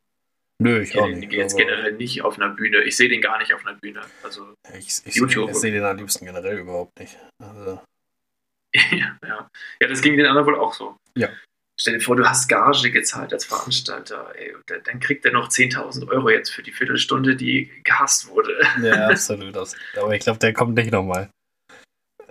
[0.59, 1.33] Nö, ich ich auch nicht.
[1.33, 2.83] jetzt generell nicht auf einer Bühne.
[2.83, 4.03] Ich sehe den gar nicht auf einer Bühne.
[4.23, 5.51] Also, Ich, ich, YouTube.
[5.51, 7.19] ich sehe den am liebsten generell überhaupt nicht.
[7.39, 7.81] Also,
[8.75, 9.49] ja, ja.
[9.81, 10.97] ja, das ging den anderen wohl auch so.
[11.17, 11.29] Ja.
[11.81, 16.07] Stell dir vor, du hast Gage gezahlt als Veranstalter, ey, dann- kriegt er noch 10.000
[16.09, 18.61] Euro jetzt für die Viertelstunde, die gehasst wurde.
[18.83, 19.57] ja, absolut.
[19.57, 21.31] Aber ich glaube, der kommt nicht nochmal.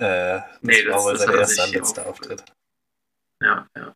[0.01, 2.43] Äh, das Nee, das- war wohl das sein er erster letzter Auftritt.
[3.43, 3.95] Ja, ja.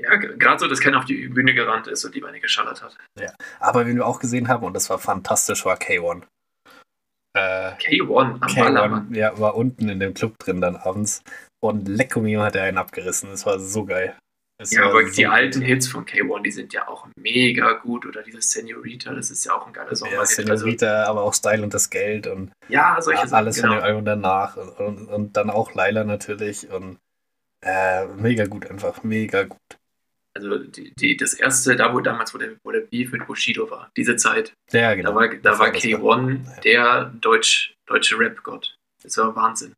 [0.00, 2.96] Ja, gerade so, dass keiner auf die Bühne gerannt ist und die Beine geschallert hat.
[3.58, 6.22] Aber wen wir auch gesehen haben, und das war fantastisch, war K1.
[7.36, 9.08] Äh, K1 am Ballermann.
[9.10, 11.22] K1 ja, war unten in dem Club drin dann abends.
[11.60, 13.30] Und Lecco Mio hat er einen abgerissen.
[13.30, 14.16] Das war so geil.
[14.60, 18.04] Es Ja, aber so die alten Hits von K1, die sind ja auch mega gut.
[18.06, 20.18] Oder dieses Senorita, das ist ja auch ein geiler Ja, Sommerhit.
[20.18, 23.34] Also, Senorita, aber auch Style und das Geld und ja, solche Sachen.
[23.34, 23.80] alles von genau.
[23.80, 24.56] dem Album danach.
[24.56, 26.68] Und, und, und dann auch Laila natürlich.
[26.70, 26.98] Und
[27.62, 29.02] äh, mega gut einfach.
[29.04, 29.58] Mega gut.
[30.34, 33.70] Also die, die, das erste, da wo damals, wo der, wo der Beef mit Bushido
[33.70, 35.10] war, diese Zeit, Ja, genau.
[35.10, 36.60] da war, da Das war war das K1 Ja.
[36.60, 38.76] der Deutsch, deutsche Rap-Gott.
[39.02, 39.72] Das war Wahnsinn.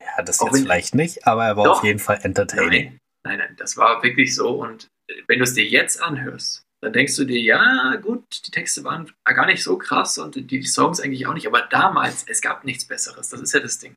[0.00, 1.78] Ja, das Auch jetzt vielleicht nicht, aber er war Doch.
[1.78, 2.84] auf jeden Fall entertaining.
[2.84, 4.62] Nein, nein, nein, das war wirklich so.
[4.62, 4.88] Und
[5.26, 9.12] wenn du es dir jetzt anhörst, dann denkst du dir, ja, gut, die Texte waren
[9.24, 12.86] gar nicht so krass und die, Songs eigentlich auch nicht, aber damals, es gab nichts
[12.86, 13.28] Besseres.
[13.28, 13.94] Das ist ja das Ding.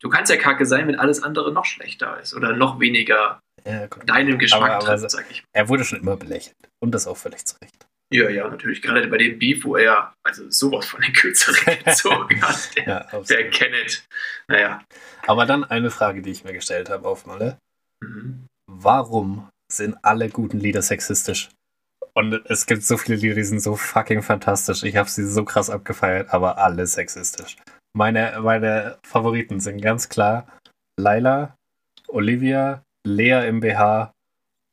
[0.00, 3.86] Du kannst ja kacke sein, wenn alles andere noch schlechter ist oder noch weniger Ja,
[4.06, 5.44] deinem Geschmack aber, trifft, aber sag ich.
[5.52, 6.56] er wurde schon immer belächelt.
[6.80, 7.86] Und das auch völlig zu Recht.
[8.12, 8.82] Ja, ja, natürlich.
[8.82, 13.20] Gerade bei dem Beef, wo er also sowas von den Kürzeren gezogen hat, der, Ja,
[13.20, 13.50] der.
[13.50, 14.04] Kenneth.
[14.48, 14.82] Naja.
[15.26, 17.58] Aber dann eine Frage, die ich mir gestellt habe auf Malle.
[18.02, 18.46] Mhm.
[18.70, 21.50] Warum sind alle guten Lieder sexistisch?
[22.14, 24.82] Und es gibt so viele Lieder, die sind so fucking fantastisch.
[24.82, 27.56] Ich habe sie so krass abgefeiert, aber alle sexistisch.
[27.96, 30.46] Meine, meine Favoriten sind ganz klar
[30.98, 31.56] Laila,
[32.08, 34.12] Olivia, Lea im BH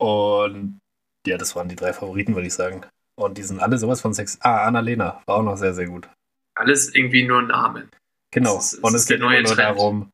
[0.02, 0.80] und
[1.28, 2.82] ja, das waren die drei Favoriten, würde ich sagen.
[3.18, 4.38] Und die sind alle sowas von Sex.
[4.42, 6.10] Ah, Annalena war auch noch sehr, sehr gut.
[6.58, 7.89] Alles irgendwie nur Namen.
[8.32, 8.58] Genau.
[8.58, 9.60] Ist- und es geht immer nur Trend.
[9.60, 10.10] darum,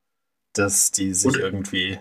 [0.54, 2.00] dass die sich Und- irgendwie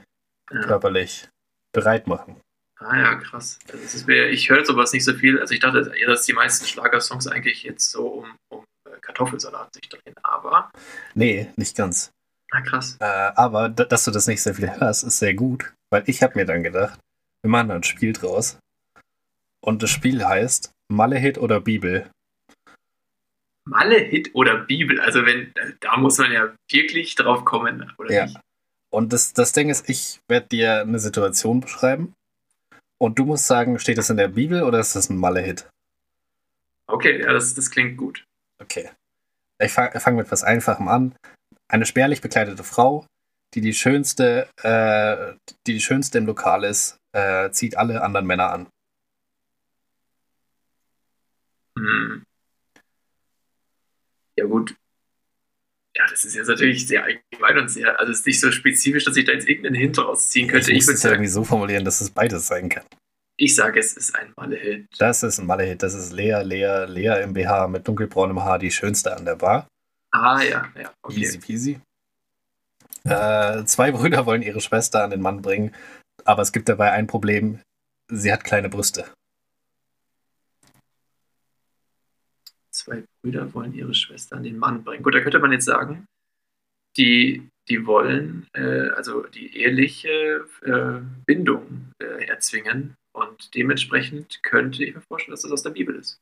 [0.54, 0.62] Ja.
[0.62, 1.28] körperlich
[1.72, 2.40] bereit machen.
[2.78, 3.58] Ah ja, krass.
[4.06, 5.40] Mir, ich höre sowas nicht so viel.
[5.40, 9.88] Also ich dachte, dass die meisten Schlagersongs eigentlich jetzt so um, um äh, Kartoffelsalat sich
[9.88, 10.14] drehen.
[10.22, 10.70] Aber,
[11.14, 12.10] Nee, nicht ganz.
[12.52, 12.96] na krass.
[13.00, 16.38] Äh, aber dass du das nicht sehr viel hörst, ist sehr gut, weil ich habe
[16.38, 16.98] mir dann gedacht,
[17.42, 18.58] wir machen da ein Spiel draus.
[19.64, 22.10] Und das Spiel heißt Malehit oder Bibel.
[23.66, 25.00] Malle-Hit oder Bibel?
[25.00, 28.24] Also wenn, da muss man ja wirklich drauf kommen, oder Ja.
[28.26, 28.38] nicht?
[28.94, 32.14] Und das, das Ding ist, ich werde dir eine Situation beschreiben.
[32.96, 35.68] Und du musst sagen, steht das in der Bibel oder ist das ein Malehit?
[36.86, 38.24] Okay, ja, das, das klingt gut.
[38.62, 38.90] Okay.
[39.58, 41.16] Ich fange fang mit was Einfachem an.
[41.66, 43.04] Eine spärlich bekleidete Frau,
[43.54, 45.34] die die schönste, äh,
[45.66, 48.68] die, die schönste im Lokal ist, äh, zieht alle anderen Männer an.
[51.76, 52.24] Hm.
[54.36, 54.76] Ja, gut.
[55.96, 59.04] Ja, das ist jetzt natürlich sehr allgemein und sehr, also es ist nicht so spezifisch,
[59.04, 60.72] dass ich da jetzt irgendeinen Hint rausziehen könnte.
[60.72, 62.84] ich würde es ja irgendwie so formulieren, dass es beides sein kann.
[63.36, 64.86] ich sage, es ist ein Malle-Hit.
[64.98, 65.82] Das ist ein Malehit.
[65.82, 69.68] Das ist Lea, Lea, Lea im BH mit dunkelbraunem Haar, die schönste an der Bar.
[70.10, 71.20] Ah, ja, ja, okay.
[71.20, 71.80] Easy peasy.
[73.04, 75.74] Äh, zwei Brüder wollen ihre Schwester an den Mann bringen,
[76.24, 77.60] aber es gibt dabei ein Problem.
[78.10, 79.06] Sie hat kleine Brüste.
[82.84, 85.02] Zwei Brüder wollen ihre Schwester an den Mann bringen.
[85.02, 86.06] Gut, da könnte man jetzt sagen,
[86.98, 94.94] die, die wollen äh, also die eheliche äh, Bindung äh, erzwingen und dementsprechend könnte ich
[94.94, 96.18] mir vorstellen, dass das aus der Bibel ist.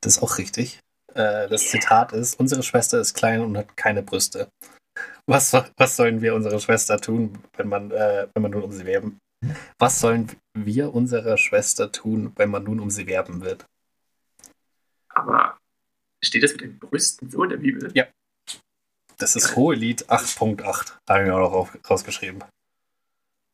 [0.00, 0.78] Das ist auch richtig.
[1.14, 4.48] Äh, das Zitat ist: Unsere Schwester ist klein und hat keine Brüste.
[5.26, 8.86] Was, was sollen wir unserer Schwester tun, wenn man, äh, wenn man nun um sie
[8.86, 9.18] werben?
[9.78, 13.66] Was sollen wir unserer Schwester tun, wenn man nun um sie werben wird?
[15.16, 15.58] Aber
[16.22, 17.90] steht das mit den Brüsten so in der Bibel?
[17.94, 18.06] Ja.
[19.18, 20.92] Das ist Hohelied 8.8.
[21.08, 22.44] Habe ich mir auch noch rausgeschrieben.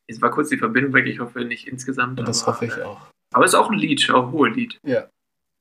[0.09, 2.19] Jetzt war kurz die Verbindung weg, ich hoffe nicht insgesamt.
[2.19, 3.07] Und das aber, hoffe ich äh, auch.
[3.33, 4.79] Aber es ist auch ein Lied, auch ein Hohelied.
[4.83, 5.09] Ja.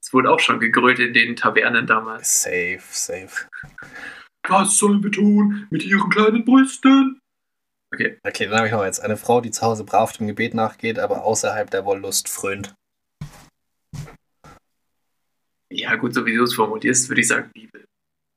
[0.03, 2.41] Es wurde auch schon gegrölt in den Tavernen damals.
[2.41, 3.47] Safe, safe.
[4.47, 7.19] Was sollen wir tun mit ihren kleinen Brüsten?
[7.93, 9.01] Okay, dann habe ich noch jetzt.
[9.01, 12.73] Eine Frau, die zu Hause brav dem Gebet nachgeht, aber außerhalb der Wollust frönt.
[15.71, 17.85] Ja, gut, so wie du es formulierst, würde ich sagen Bibel.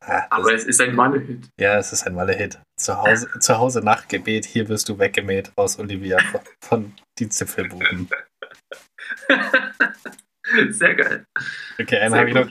[0.00, 1.48] Ah, Aber es ist ein Malle-Hit.
[1.58, 2.58] ja, es ist ein Malle-Hit.
[2.76, 8.08] Zu Hause, zu Hause Nachtgebet, hier wirst du weggemäht aus Olivia von, von Die Zipfelbuben.
[10.68, 11.24] Sehr geil.
[11.80, 12.48] Okay, einen habe ich noch.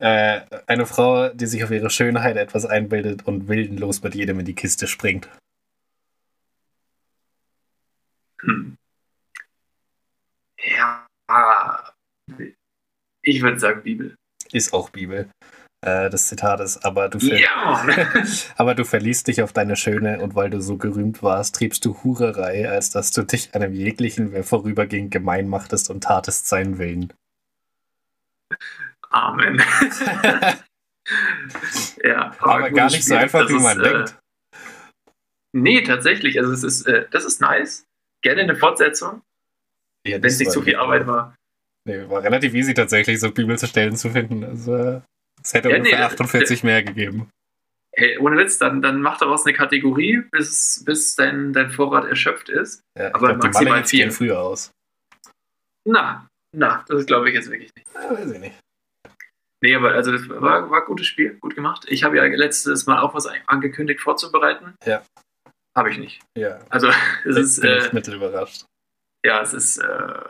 [0.00, 4.44] Äh, eine Frau, die sich auf ihre Schönheit etwas einbildet und wildenlos mit jedem in
[4.44, 5.28] die Kiste springt.
[8.42, 8.76] Hm.
[10.58, 10.97] Ja,
[13.28, 14.14] ich würde sagen Bibel.
[14.52, 15.28] Ist auch Bibel.
[15.84, 17.86] Äh, das Zitat ist, aber du, ver Ja,
[18.56, 22.02] aber du verliest dich auf deine Schöne und weil du so gerühmt warst, triebst du
[22.02, 27.12] Hurerei, als dass du dich einem jeglichen, wer vorüberging, gemein machtest und tatest seinen Willen.
[29.10, 29.58] Amen.
[32.02, 33.22] ja, aber gar gutes nicht so Spiel.
[33.22, 34.18] einfach, Das wie ist, man äh, denkt.
[35.52, 36.38] Nee, tatsächlich.
[36.40, 37.84] Also es ist, äh, das ist nice.
[38.22, 39.22] Gerne eine Fortsetzung,
[40.06, 41.36] Ja, wenn es nicht zu viel Arbeit war.
[41.88, 44.44] Nee, war relativ easy tatsächlich, so Bibelstellen zu finden.
[44.44, 45.00] Also, äh,
[45.42, 47.30] es hätte Ja, ungefähr nee, 48 mehr gegeben.
[47.96, 52.48] Hey, ohne Witz, dann, dann mach daraus eine Kategorie, bis, bis dein, dein Vorrat erschöpft
[52.48, 52.82] ist.
[52.96, 54.12] Ja, Aber glaub, die maximal gehen vier.
[54.12, 54.70] früher aus.
[55.84, 57.86] Na, na, das glaube ich jetzt wirklich nicht.
[57.94, 58.54] Ja, weiß ich nicht.
[59.62, 61.86] Nee, aber also das war, war ein gutes Spiel, gut gemacht.
[61.88, 64.74] Ich habe ja letztes Mal auch was angekündigt vorzubereiten.
[64.84, 65.02] Ja.
[65.76, 66.20] Habe ich nicht.
[66.36, 66.88] Ja, Also
[67.24, 68.64] es ich ist, bin äh, mittel überrascht.
[69.24, 70.20] ja, es ist, äh,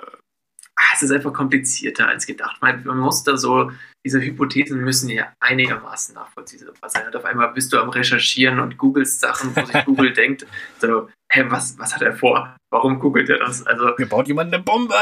[0.78, 2.62] ah, es ist einfach komplizierter als gedacht.
[2.62, 3.70] Man, man muss da so,
[4.06, 7.06] diese Hypothesen müssen ja einigermaßen nachvollziehbar sein.
[7.06, 10.46] Und auf einmal bist du am Recherchieren und googelst Sachen, wo sich Google denkt,
[10.78, 12.56] so, hä, was, was hat er vor?
[12.70, 13.66] Warum googelt er das?
[13.66, 14.94] Also, Mir baut jemand eine Bombe!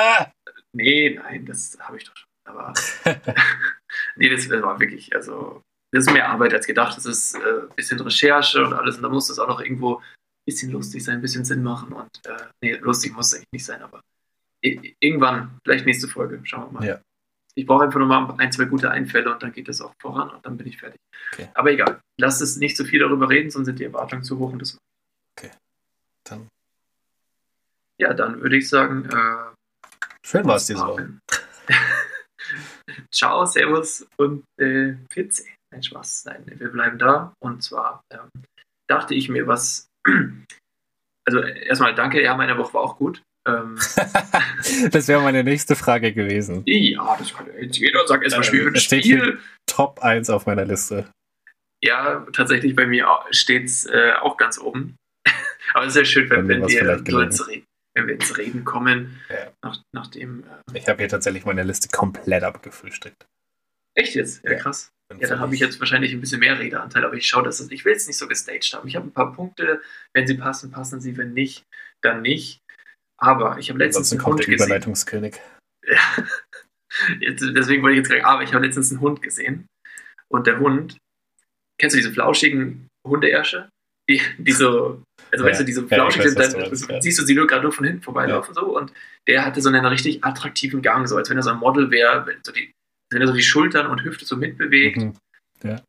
[0.73, 2.29] nee, nein, das habe ich doch schon.
[2.47, 2.73] Aber
[4.17, 5.62] nee, das, war wirklich, also,
[5.93, 6.97] das ist mehr Arbeit als gedacht.
[6.97, 8.97] Das ist äh, ein bisschen Recherche und alles.
[8.97, 10.03] Und da muss das auch noch irgendwo ein
[10.47, 11.93] bisschen lustig sein, ein bisschen Sinn machen.
[11.93, 14.01] Und äh, nee, lustig muss es eigentlich nicht sein, aber
[15.01, 16.87] irgendwann, vielleicht nächste Folge, schauen wir mal.
[16.87, 17.01] Ja.
[17.55, 20.29] Ich brauche einfach nur mal ein, zwei gute Einfälle und dann geht das auch voran
[20.31, 20.99] und dann bin ich fertig.
[21.33, 21.49] Okay.
[21.55, 24.53] Aber egal, lasst es nicht zu viel darüber reden, sonst sind die Erwartungen zu hoch
[24.53, 24.77] und das.
[26.29, 26.49] Dann
[27.99, 31.19] Ja, dann würde ich sagen, äh, schön war es diese Woche.
[33.13, 35.47] Ciao, Servus und äh, PC.
[35.71, 36.27] Nein, Spaß.
[36.27, 37.33] Nein, wir bleiben da.
[37.41, 38.29] Und zwar ähm,
[38.89, 39.89] dachte ich mir, was.
[41.29, 43.21] Also erstmal danke, ja, meine Woche war auch gut.
[43.47, 43.79] Ähm,
[44.91, 46.63] das wäre meine nächste Frage gewesen.
[46.67, 48.23] ja, das kann ja jetzt jeder sagen.
[48.23, 49.39] Erstmal Äh, Spiel für es steht Spiel.
[49.67, 51.11] Top 1 auf meiner Liste.
[51.83, 54.97] Ja, tatsächlich bei mir steht es äh, auch ganz oben.
[55.75, 58.65] Aber es ist sehr schön, wenn, wenn wir so ins Reden, wenn wir ins Reden
[58.65, 59.53] kommen, Ja.
[59.63, 60.45] nach, nachdem.
[60.73, 63.27] Äh, Ich habe hier tatsächlich meine Liste komplett abgefrühstückt.
[63.95, 64.43] echt jetzt?
[64.45, 64.59] Ja, Ja.
[64.59, 64.91] krass.
[65.09, 67.61] Bin Ja, dann habe ich jetzt wahrscheinlich ein bisschen mehr Redeanteil, aber ich schaue, dass
[67.61, 68.89] es, ich will es nicht so gestaged haben.
[68.89, 69.81] Ich habe ein paar Punkte,
[70.15, 71.63] wenn sie passen, passen sie, wenn nicht,
[72.03, 72.59] dann nicht.
[73.19, 74.55] Aber ich habe letztens einen Hund gesehen.
[74.55, 75.41] Überleitungskönig.
[75.87, 75.99] Ja.
[77.21, 79.67] Jetzt, deswegen wollte ich jetzt gerade, aber ich habe letztens einen Hund gesehen.
[80.29, 80.97] Und der Hund,
[81.79, 83.69] kennst du diese flauschigen Hundeärsche?
[84.09, 85.03] Die, die so,
[85.33, 85.51] also Ja.
[85.51, 87.01] weißt du, die so Ja, flauschig weiß, sind, dann du meinst, ja.
[87.03, 88.93] siehst du sie nur gerade nur von hinten vorbeilaufen so und
[89.27, 92.25] der hatte so einen richtig attraktiven Gang, so als wenn er so ein Model wäre,
[92.27, 92.73] wenn, so die,
[93.11, 94.99] wenn er so die Schultern und Hüfte so mitbewegt.
[94.99, 95.17] Mhm.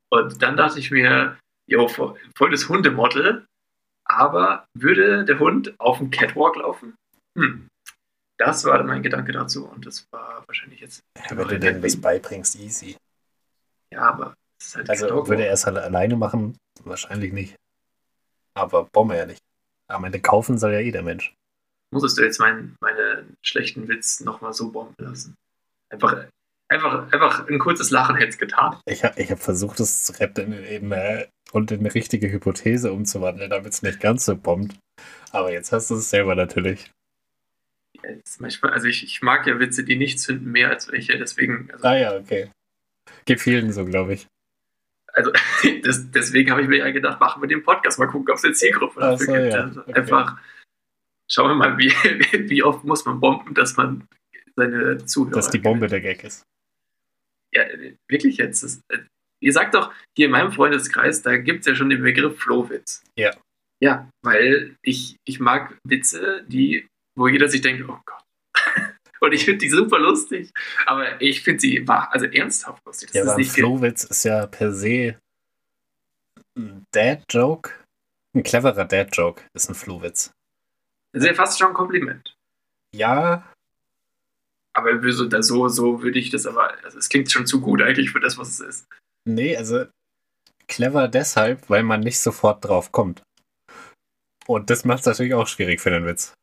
[0.10, 1.38] Und dann dachte ich mir,
[1.70, 3.46] jo, voll voll das Hundemodel,
[4.06, 6.96] aber würde der Hund auf dem Catwalk laufen?
[7.38, 7.68] Hm.
[8.38, 11.02] Das war mein Gedanke dazu und das war wahrscheinlich jetzt.
[11.18, 12.98] Ja, wenn du denen das beibringst, easy.
[13.92, 15.28] Ja, aber es ist halt Also Catwalk.
[15.30, 16.58] würde er es halt alleine machen?
[16.84, 17.56] Wahrscheinlich nicht.
[18.54, 19.42] Aber Bombe ja nicht.
[19.88, 21.34] Am Ende kaufen soll ja jeder Mensch.
[21.92, 22.76] Musstest du jetzt meinen,
[23.42, 25.36] schlechten Witz nochmal so bomben lassen?
[25.90, 26.28] Einfach,
[26.68, 28.80] einfach, einfach ein kurzes Lachen hätte es getan.
[28.86, 32.30] Ich habe ich hab versucht, es zu retten in, in, äh, und in eine richtige
[32.30, 34.78] Hypothese umzuwandeln, damit es nicht ganz so bombt.
[35.32, 36.92] Aber jetzt hast du es selber natürlich.
[38.40, 41.88] Manchmal, also ich, ich mag ja Witze, die nicht zünden, mehr als welche, deswegen, also,
[41.88, 42.52] Ah ja, okay.
[43.26, 44.28] Geht vielen so, glaube ich.
[45.14, 45.32] also
[45.84, 48.44] das, deswegen habe ich mir ja gedacht, machen wir den Podcast, mal gucken, ob es
[48.44, 49.54] eine Zielgruppe dafür so, gibt.
[49.54, 49.94] ja, Also okay.
[49.94, 50.38] Einfach
[51.30, 51.90] schauen wir mal, wie,
[52.50, 54.08] wie oft muss man bomben, dass man
[54.56, 55.36] seine Zuhörer.
[55.36, 56.44] Dass die Bombe der Gag ist.
[57.54, 57.64] Ja,
[58.08, 58.64] wirklich jetzt.
[58.64, 59.00] Das, äh,
[59.42, 63.04] ihr sagt doch, hier in meinem Freundeskreis, da gibt es ja schon den Begriff Flohwitz.
[63.16, 63.36] Ja.
[63.80, 68.24] Ja, weil ich, ich mag Witze, die, wo jeder sich denkt, oh Gott.
[69.20, 70.52] Und ich finde die super lustig.
[70.86, 73.10] Aber ich finde sie war also ernsthaft lustig.
[73.12, 75.20] Das Ja, ist nicht Flohwitz ist ja per se
[76.56, 77.72] ein Dad-Joke.
[78.36, 80.32] Ein cleverer Dad-Joke ist ein Flohwitz.
[81.14, 82.36] das ist ja fast schon ein Kompliment.
[82.96, 83.44] Ja,
[84.74, 88.12] Aber so, so, so würde ich das aber, also es klingt schon zu gut eigentlich
[88.12, 88.86] für das, was es ist.
[89.26, 89.86] nee, also
[90.68, 93.24] clever deshalb, weil man nicht sofort drauf kommt.
[94.46, 96.34] Und das macht es natürlich auch schwierig für den Witz.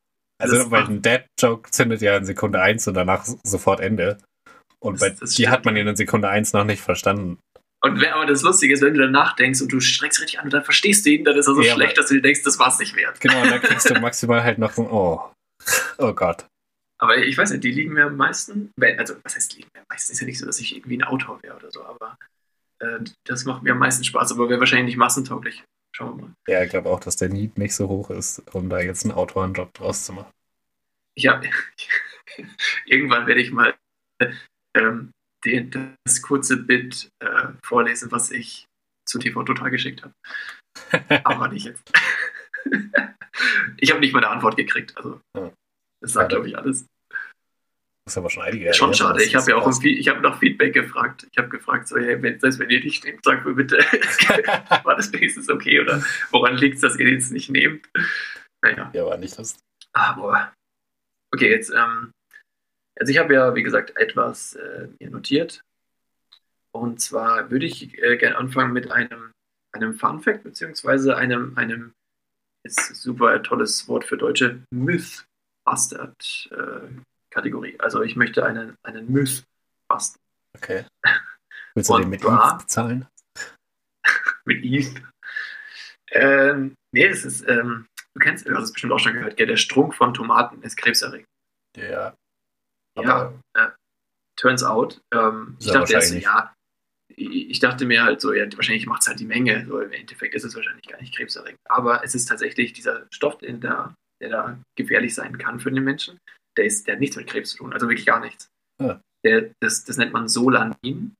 [0.42, 4.18] Also, macht- ein Dad-Joke zündet ja in Sekunde 1 und danach sofort Ende.
[4.80, 7.38] Und Das- bei das die hat man in Sekunde 1 noch nicht verstanden.
[7.82, 10.46] Und wenn, aber das Lustige ist, wenn du danach denkst und du streckst richtig an
[10.46, 12.42] und dann verstehst du ihn, dann ist er so Ja, schlecht, dass du dir denkst,
[12.42, 13.20] das war's nicht wert.
[13.20, 15.30] Genau, und dann kriegst du maximal halt noch ein Oh.
[15.98, 16.46] Oh Gott.
[16.98, 19.86] Aber ich weiß nicht, die liegen mir am meisten, also was heißt liegen mir am
[19.90, 20.12] meisten?
[20.12, 22.16] Ist ja nicht so, dass ich irgendwie ein Autor wäre oder so, aber
[22.80, 25.62] äh, das macht mir am meisten Spaß, aber wäre wahrscheinlich nicht massentauglich.
[25.94, 26.34] Schauen wir mal.
[26.48, 29.14] Ja, ich glaube auch, dass der Need nicht so hoch ist, um da jetzt einen
[29.14, 30.32] Autorenjob draus zu machen.
[31.18, 31.44] Hab,
[32.86, 33.74] irgendwann werde ich mal
[34.76, 35.12] ähm,
[35.44, 38.66] den, das kurze Bit äh, vorlesen, was ich
[39.06, 40.14] zu TV Total geschickt habe.
[41.24, 41.92] Aber nicht jetzt.
[43.76, 45.52] ich habe nicht mal eine Antwort gekriegt, also Ja.
[46.00, 46.86] das sagt, glaube ich, alles.
[48.04, 48.74] Das ist aber schon einige.
[48.74, 49.24] Schon Jahre, schade.
[49.24, 51.26] Ich habe ja auch ich habe nach Feedback gefragt.
[51.30, 53.78] Ich habe gefragt, so, hey, wenn, selbst wenn ihr nicht nehmt, sagt mir bitte,
[54.84, 57.88] war das wenigstens okay oder woran liegt es, dass ihr den jetzt nicht nehmt?
[58.62, 59.58] Naja, ja, aber nicht das.
[59.94, 60.52] aber
[61.32, 62.12] okay, jetzt, ähm,
[62.98, 65.62] also ich habe ja, wie gesagt, etwas äh, mir notiert.
[66.72, 69.32] Und zwar würde ich äh, gerne anfangen mit einem,
[69.72, 71.92] einem Fun Fact, beziehungsweise einem, einem
[72.66, 75.24] ist super tolles Wort für Deutsche, Myth
[75.64, 76.88] Bastard äh,
[77.34, 77.78] Kategorie.
[77.80, 79.44] Also ich möchte einen, einen Myth
[79.88, 80.22] basteln.
[80.56, 80.84] Okay.
[81.74, 83.08] Willst du Und den mit Eve bezahlen?
[84.44, 85.02] mit ETH.
[86.12, 89.48] Ähm, nee, es ist, ähm, du kennst, du hast es bestimmt auch schon gehört, gell?
[89.48, 91.26] der Strunk von Tomaten ist krebserregend.
[91.76, 92.14] Ja.
[92.96, 93.70] Ja, äh,
[94.36, 95.00] turns out.
[95.12, 96.54] Ähm, ich dachte erst, so, ja,
[97.08, 99.66] ich dachte mir halt so, ja, wahrscheinlich macht es halt die Menge.
[99.66, 101.58] So, Im Endeffekt ist es wahrscheinlich gar nicht krebserregend.
[101.68, 106.18] Aber es ist tatsächlich dieser Stoff, der der da gefährlich sein kann für den Menschen.
[106.56, 108.48] Der, ist, der hat nichts mit Krebs zu tun, also wirklich gar nichts.
[108.80, 109.00] Ah.
[109.24, 111.14] Der, das, das nennt man Solanin.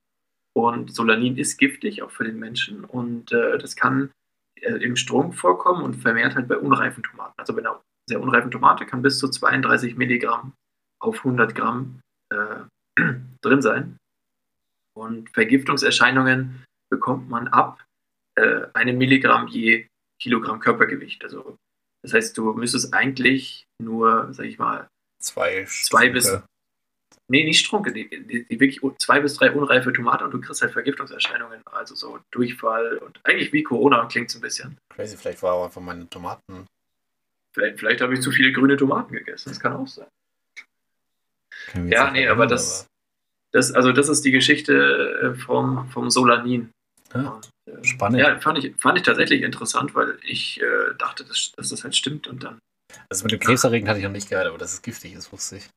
[0.57, 2.85] Und Solanin ist giftig, auch für den Menschen.
[2.85, 4.13] Und äh, das kann
[4.61, 7.35] äh, im Strunk vorkommen und vermehrt halt bei unreifen Tomaten.
[7.37, 10.53] Also bei einer sehr unreifen Tomate kann bis zu 32 Milligramm
[11.01, 12.01] auf 100 Gramm
[12.33, 12.65] äh,
[13.41, 13.97] drin sein.
[14.97, 17.85] Und Vergiftungserscheinungen bekommt man ab
[18.37, 19.89] äh, einem Milligramm je
[20.21, 21.25] Kilogramm Körpergewicht.
[21.25, 21.57] Also
[22.03, 24.89] das heißt, du müsstest eigentlich nur, sag ich mal,
[25.25, 26.39] Zwei, Zwei bis-
[27.29, 30.63] nee, nicht Strunke, die, die, die wirklich zwei bis drei unreife Tomaten und du kriegst
[30.63, 34.77] halt Vergiftungserscheinungen, also so Durchfall und eigentlich wie Corona klingt es ein bisschen.
[34.91, 36.67] Crazy, vielleicht war auch einfach meine Tomaten.
[37.55, 40.09] Vielleicht, vielleicht habe ich zu viele grüne Tomaten gegessen, das kann auch sein.
[41.73, 42.87] Wir Ja, nee, aber das,
[43.53, 46.71] das, also das ist die Geschichte äh, vom, vom Solanin.
[47.15, 48.19] Ja, Und, äh, spannend.
[48.19, 51.97] Ja, fand ich, fand ich tatsächlich interessant, weil ich äh, dachte, dass, dass das halt
[51.97, 52.59] stimmt und dann.
[53.09, 55.57] Also mit dem Krebserregend hatte ich noch nicht gehört, aber dass es giftig ist, wusste
[55.57, 55.69] ich.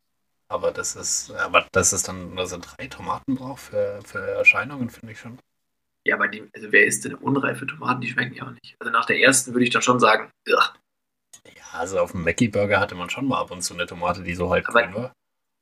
[0.49, 4.89] Aber das ist, aber dass es dann nur so drei Tomaten braucht für, für Erscheinungen,
[4.89, 5.38] finde ich schon.
[6.08, 7.99] Ja, aber die, also wer isst denn unreife Tomaten?
[7.99, 8.75] Die schmecken ja auch nicht.
[8.80, 10.73] Also nach der ersten würde ich dann schon sagen, ugh.
[11.56, 14.36] Ja, also auf dem Mackie-Burger hatte man schon mal ab und zu eine Tomate, die
[14.36, 15.13] so halb Aber- grün war.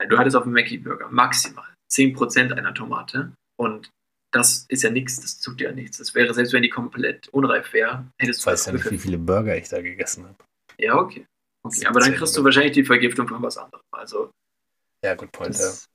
[0.08, 3.90] du hattest auf dem Mackie-Burger maximal 10% einer Tomate und
[4.32, 5.98] das ist ja nichts, das tut ja nichts.
[5.98, 8.98] Das wäre, selbst wenn die komplett unreif wäre, hättest Ich du weiß ja nicht, wie
[8.98, 10.36] viele Burger ich da gegessen habe.
[10.78, 11.26] Ja, okay.
[11.66, 11.86] Okay.
[11.86, 13.84] Aber dann kriegst du wahrscheinlich die Vergiftung von was anderem.
[13.92, 14.32] Also
[15.04, 15.56] Ja, gut, Point.
[15.56, 15.62] Ja.
[15.62, 15.86] Das,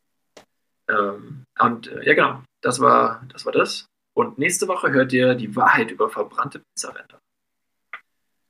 [0.88, 3.86] ähm, und äh, ja, genau, das war, das war das.
[4.14, 7.18] Und nächste Woche hört ihr die Wahrheit über verbrannte Pizzaränder.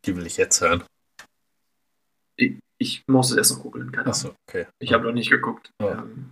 [0.05, 0.83] Die will ich jetzt hören.
[2.37, 3.95] Ich, ich muss es erst noch googeln.
[3.99, 4.67] Achso, okay.
[4.79, 5.71] Ich habe noch nicht geguckt.
[5.81, 5.99] Ja.
[5.99, 6.31] Ähm,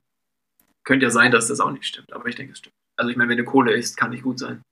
[0.84, 2.74] könnte ja sein, dass das auch nicht stimmt, aber ich denke, es stimmt.
[2.96, 4.62] Also ich meine, wenn du Kohle isst, kann nicht gut sein.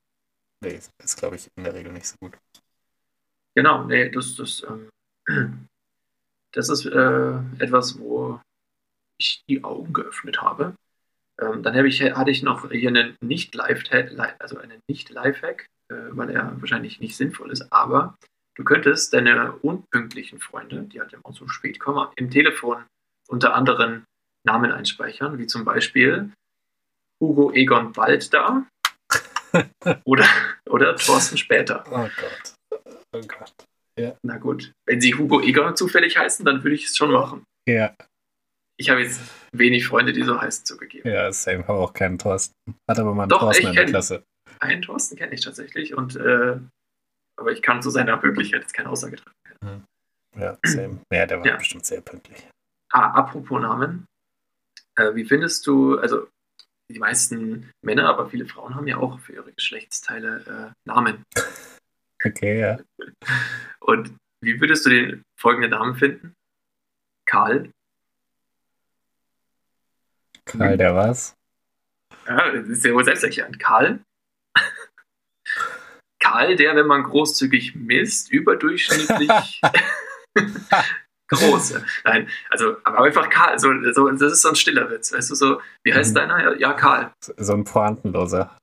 [0.62, 2.38] Nee, ist, glaube ich, in der Regel nicht so gut.
[3.54, 4.66] Genau, nee, das, das,
[5.28, 5.68] ähm,
[6.56, 8.40] das ist äh, etwas, wo
[9.20, 10.74] ich die Augen geöffnet habe.
[11.40, 16.30] Ähm, dann habe ich, hatte ich noch hier einen Nicht-Live-Hack, also einen Nicht-Live-Hack, äh, weil
[16.30, 18.16] er wahrscheinlich nicht sinnvoll ist, aber
[18.56, 22.84] du könntest deine unpünktlichen Freunde, die halt immer so spät kommen, im Telefon
[23.28, 24.04] unter anderen
[24.46, 26.32] Namen einspeichern, wie zum Beispiel
[27.20, 28.66] Hugo Egon bald da
[30.04, 30.26] oder,
[30.70, 31.84] oder Thorsten später.
[31.90, 32.54] Oh Gott.
[33.12, 33.52] Oh Gott.
[34.22, 37.44] Na gut, wenn sie Hugo Egon zufällig heißen, dann würde ich es schon machen.
[37.68, 37.94] Ja,
[38.78, 39.20] Ich habe jetzt
[39.52, 41.10] wenig Freunde, die so heißen, zugegeben.
[41.10, 42.54] ja, Sam habe auch keinen Thorsten.
[42.88, 44.22] Hat aber mal einen Doch, Thorsten in der Klasse.
[44.60, 46.58] einen Thorsten kenne ich tatsächlich und äh,
[47.38, 49.84] aber ich kann zu seiner Pünktlichkeit jetzt keine Aussage treffen.
[50.38, 51.00] Ja, same.
[51.12, 51.56] Ja, der war Ja.
[51.56, 52.46] bestimmt sehr pünktlich.
[52.92, 54.04] Ah, apropos Namen.
[54.96, 56.28] Äh, wie findest du, also
[56.90, 61.22] die meisten Männer, aber viele Frauen haben ja auch für ihre Geschlechtsteile äh, Namen.
[62.24, 62.78] Okay, ja.
[63.80, 66.34] Und wie würdest du den folgenden Namen finden?
[67.26, 67.70] Karl.
[70.44, 71.34] Karl, der war's.
[72.26, 73.58] Ja, das ist ja wohl selbsterklärend.
[73.58, 74.00] Karl.
[76.20, 79.60] Karl, der, wenn man großzügig misst, überdurchschnittlich
[81.28, 81.80] groß.
[82.04, 83.58] Nein, also, aber einfach Karl.
[83.58, 85.12] So, so, das ist so ein stiller Witz.
[85.12, 86.14] Weißt du, so, wie heißt Mhm.
[86.14, 86.42] deiner?
[86.42, 87.12] Ja, Ja, Karl.
[87.20, 88.56] So ein Pointenloser.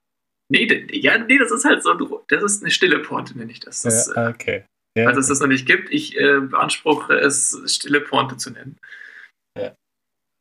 [0.54, 3.60] Nee, ja, nee, das ist halt so, ein- das ist eine stille Pointe, nenne ich
[3.60, 3.82] das.
[3.82, 4.66] das Ja, okay.
[4.96, 8.78] Ja, Falls es das noch nicht gibt, ich äh, beanspruche es, stille Pointe zu nennen.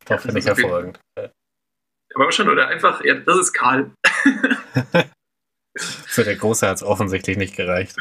[0.04, 1.00] doch, finde ich hervorragend.
[1.18, 1.30] Ja.
[2.14, 3.90] Aber schon, oder einfach, ja, das ist Karl.
[5.78, 7.96] Für der Große hat es offensichtlich nicht gereicht.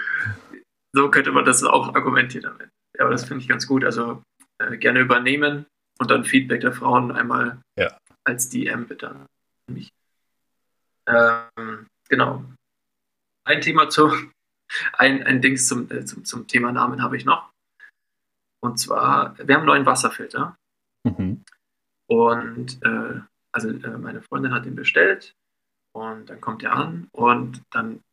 [0.93, 2.69] So könnte man das auch argumentieren damit.
[2.97, 3.85] Ja, aber das finde ich ganz gut.
[3.85, 4.21] Also
[4.61, 5.65] äh, gerne übernehmen
[5.99, 7.97] und dann Feedback der Frauen einmal Ja.
[8.27, 9.25] als DM bitte an
[9.71, 9.89] mich.
[11.07, 12.45] Ähm, genau.
[13.43, 14.11] Ein Thema zu,
[14.93, 17.51] ein, ein Dings zum, äh, zum, zum Thema Namen habe ich noch.
[18.61, 20.55] Und zwar, wir haben einen neuen Wasserfilter.
[21.03, 21.43] Mhm.
[22.07, 23.21] Und äh,
[23.51, 25.33] also äh, meine Freundin hat ihn bestellt
[25.93, 28.03] und dann kommt er an und dann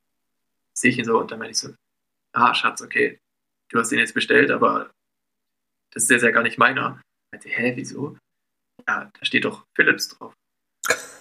[0.73, 1.75] sehe ich ihn so und dann meine ich so,
[2.33, 3.19] ah Schatz, okay,
[3.69, 4.91] du hast ihn jetzt bestellt, aber
[5.93, 7.01] das ist jetzt ja gar nicht meiner.
[7.01, 8.17] Ich meinte, hä, wieso?
[8.87, 10.33] Ja, da steht doch Philips drauf.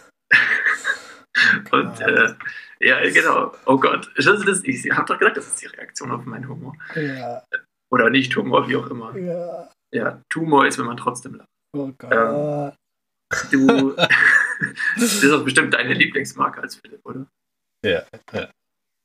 [1.72, 2.36] und äh,
[2.80, 6.26] ja, genau, oh Gott, das, das, ich habe doch gesagt, das ist die Reaktion auf
[6.26, 6.76] meinen Humor.
[6.96, 7.44] Ja,
[7.92, 9.16] Oder nicht Humor, wie auch immer.
[9.18, 9.70] ja.
[9.94, 11.48] Ja, Tumor ist, wenn man trotzdem lacht.
[11.74, 12.12] Oh Gott.
[12.12, 12.74] Ähm,
[13.52, 13.92] Du,
[14.96, 17.28] das ist doch bestimmt deine Lieblingsmarke als Philipp, oder?
[17.86, 18.50] ja, ja.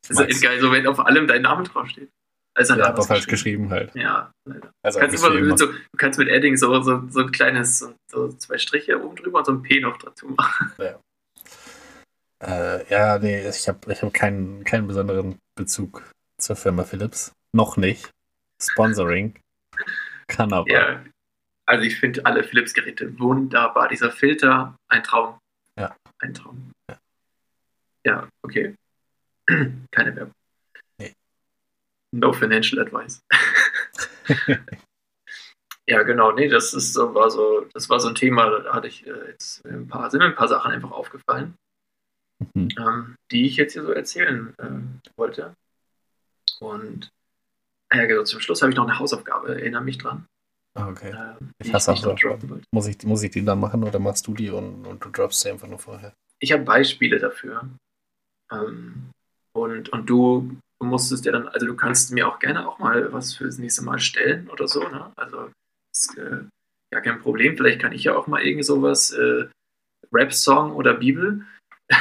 [0.08, 2.10] Das ist echt geil, so wenn auf allem dein Name draufsteht.
[2.54, 3.94] Also ja aber falsch geschrieben halt.
[3.94, 4.72] Ja, leider.
[4.84, 5.40] Also Kannst immer.
[5.40, 9.02] mit so, du kannst mit Adding so, so, so ein kleines, so, so zwei Striche
[9.02, 10.72] oben drüber und so ein P noch dazu machen.
[12.42, 16.02] Äh, ja, nee, ich habe ich hab keinen, keinen besonderen Bezug
[16.38, 17.32] zur Firma Philips.
[17.54, 18.10] Noch nicht.
[18.60, 19.38] Sponsoring.
[20.26, 20.68] Kann aber.
[20.70, 21.04] Ja.
[21.66, 23.88] Also ich finde alle Philips-Geräte wunderbar.
[23.88, 25.38] Dieser Filter, ein Traum.
[25.78, 25.96] Ja.
[26.18, 26.72] Ein Traum.
[28.04, 28.74] Ja, okay.
[29.92, 30.34] Keine Werbung.
[30.98, 31.14] Nee.
[32.12, 33.20] No financial advice.
[35.86, 36.32] ja, genau.
[36.32, 39.28] Nee, das ist so, war so, das war so ein Thema, da hatte ich äh,
[39.28, 41.54] jetzt ein paar, sind mir ein paar Sachen einfach aufgefallen,
[42.54, 42.68] Mhm.
[42.78, 45.54] ähm, die ich jetzt hier so erzählen äh, wollte.
[46.60, 47.08] Und
[47.90, 50.26] ah ja, genau, zum Schluss habe ich noch eine Hausaufgabe, erinnere mich dran.
[50.74, 51.10] Ah, Okay.
[51.10, 52.64] ähm, Ich hasse droppen wollte.
[52.72, 55.40] Muss ich, muss ich die dann machen oder machst du die und, und du droppst
[55.40, 56.12] sie einfach nur vorher?
[56.44, 57.68] ich habe Beispiele dafür.
[58.50, 59.10] Ähm,
[59.54, 63.12] und, und du, du musstest ja dann, also du kannst mir auch gerne auch mal
[63.12, 65.12] was für das nächste Mal stellen oder so, ne?
[65.14, 65.50] Also
[65.94, 66.38] ist äh,
[66.92, 67.56] ja kein Problem.
[67.56, 69.46] Vielleicht kann ich ja auch mal irgend sowas, äh,
[70.12, 71.46] Rap-Song oder Bibel.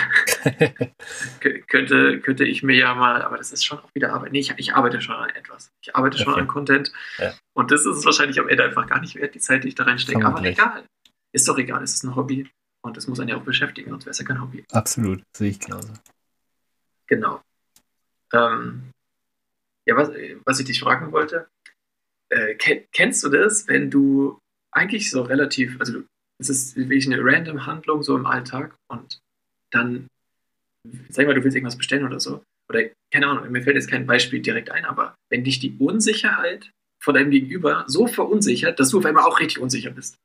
[1.67, 4.31] Könnte, könnte ich mir ja mal, aber das ist schon auch wieder Arbeit.
[4.31, 5.71] Nee, ich, ich arbeite schon an etwas.
[5.81, 6.41] Ich arbeite schon Okay.
[6.41, 6.91] an Content.
[7.17, 7.33] Ja.
[7.53, 9.75] Und das ist es wahrscheinlich am Ende einfach gar nicht wert, die Zeit, die ich
[9.75, 10.25] da reinstecke.
[10.25, 10.83] Aber egal.
[11.33, 12.49] Ist doch egal, es ist ein Hobby.
[12.83, 14.65] Und das muss einen ja auch beschäftigen, sonst wäre es ja kein Hobby.
[14.71, 15.93] Absolut, sehe ich genauso.
[17.07, 17.41] Genau.
[18.33, 18.91] Ähm,
[19.85, 20.09] ja, was,
[20.45, 21.47] was ich dich fragen wollte,
[22.29, 24.39] äh, ken, kennst du das, wenn du
[24.71, 26.01] eigentlich so relativ, also
[26.39, 29.19] es ist wirklich eine random Handlung so im Alltag und
[29.71, 30.07] dann,
[31.09, 34.05] sag mal, du willst irgendwas bestellen oder so, oder keine Ahnung, mir fällt jetzt kein
[34.07, 38.99] Beispiel direkt ein, aber wenn dich die Unsicherheit von deinem Gegenüber so verunsichert, dass du
[38.99, 40.15] auf einmal auch richtig unsicher bist.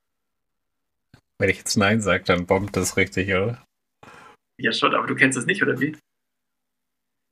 [1.38, 3.62] Wenn ich jetzt Nein sage, dann bombt das richtig, oder?
[4.59, 5.97] Ja, schon, aber du kennst es nicht, oder wie?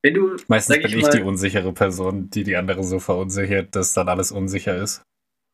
[0.03, 3.95] Wenn du, Meistens bin ich, mal, die unsichere Person, die die andere so verunsichert, dass
[3.95, 5.03] dann alles unsicher ist.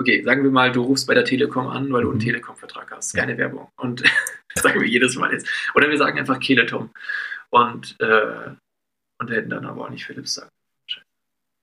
[0.01, 2.25] Okay, sagen wir mal, du rufst bei der Telekom an, weil du einen Mhm.
[2.25, 3.14] Telekom-Vertrag hast.
[3.14, 3.21] Ja.
[3.21, 3.68] Keine Werbung.
[3.77, 4.03] Und
[4.55, 5.47] sagen wir jedes Mal jetzt.
[5.75, 6.91] Oder wir sagen einfach Keletom.
[7.53, 8.51] Und, äh,
[9.18, 10.51] und hätten dann aber auch nicht Philips sagen.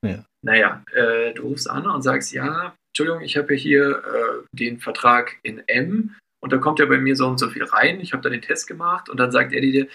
[0.06, 0.24] Ja.
[0.44, 4.80] Naja, äh, du rufst an und sagst, ja, Entschuldigung, ich habe ja hier äh, den
[4.80, 8.00] Vertrag in M und da kommt ja bei mir so und so viel rein.
[8.00, 9.88] Ich habe da den Test gemacht und dann sagt er dir,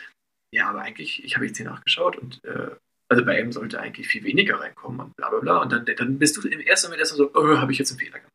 [0.53, 2.70] ja, aber eigentlich, ich habe jetzt hier nachgeschaut und äh,
[3.09, 5.59] also bei M sollte eigentlich viel weniger reinkommen und bla bla bla.
[5.59, 8.01] Und dann, dann bist du im ersten Moment erstmal so, oh, habe ich jetzt einen
[8.01, 8.32] Fehler gemacht.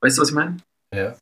[0.00, 0.56] Weißt du, was ich meine?
[0.94, 1.16] Ja.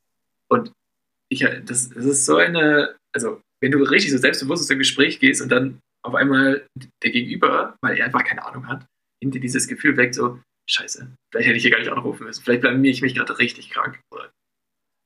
[1.31, 5.19] Ich, das, das ist so eine, also wenn du richtig so selbstbewusst aus dem Gespräch
[5.21, 6.67] gehst und dann auf einmal
[7.03, 8.87] der Gegenüber, weil er einfach keine Ahnung hat,
[9.21, 12.43] nimmt dir dieses Gefühl weg, so, scheiße, vielleicht hätte ich hier gar nicht anrufen müssen.
[12.43, 14.01] Vielleicht blamier ich mich gerade richtig krank.
[14.13, 14.31] Oder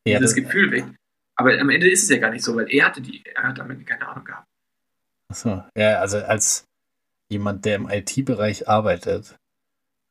[0.06, 0.84] Ja, dieses das, Gefühl weg.
[1.36, 3.58] Aber am Ende ist es ja gar nicht so, weil er hatte die, er hat
[3.58, 4.46] damit keine Ahnung gehabt.
[5.28, 6.66] Achso, ja, also als
[7.30, 9.36] jemand, der im IT-Bereich arbeitet,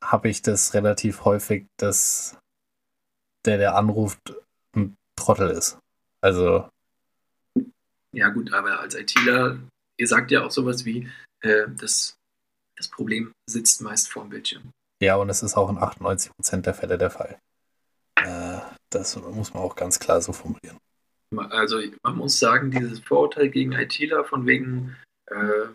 [0.04, 2.40] habe ich das relativ häufig, dass
[3.46, 4.20] der, der anruft,
[4.76, 5.78] ein Trottel ist.
[6.22, 6.68] Also,
[8.14, 9.60] Ja, gut, aber als ITler,
[9.98, 11.10] ihr sagt ja auch sowas wie,
[11.42, 12.16] äh, das,
[12.78, 14.72] das Problem sitzt meist vorm Bildschirm.
[15.02, 17.40] ja, und es ist auch in 98% der Fälle der Fall.
[18.16, 18.60] Äh,
[18.90, 20.78] das muss man auch ganz klar so formulieren.
[21.50, 24.98] Also man muss sagen, dieses Vorurteil gegen ITler von wegen,
[25.28, 25.68] äh,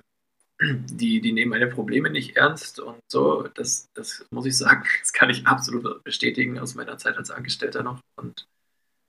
[0.61, 5.12] die, die nehmen meine Probleme nicht ernst und so, das, das muss ich sagen, das
[5.12, 8.01] kann ich absolut bestätigen aus meiner Zeit als Angestellter noch.
[8.16, 8.47] Und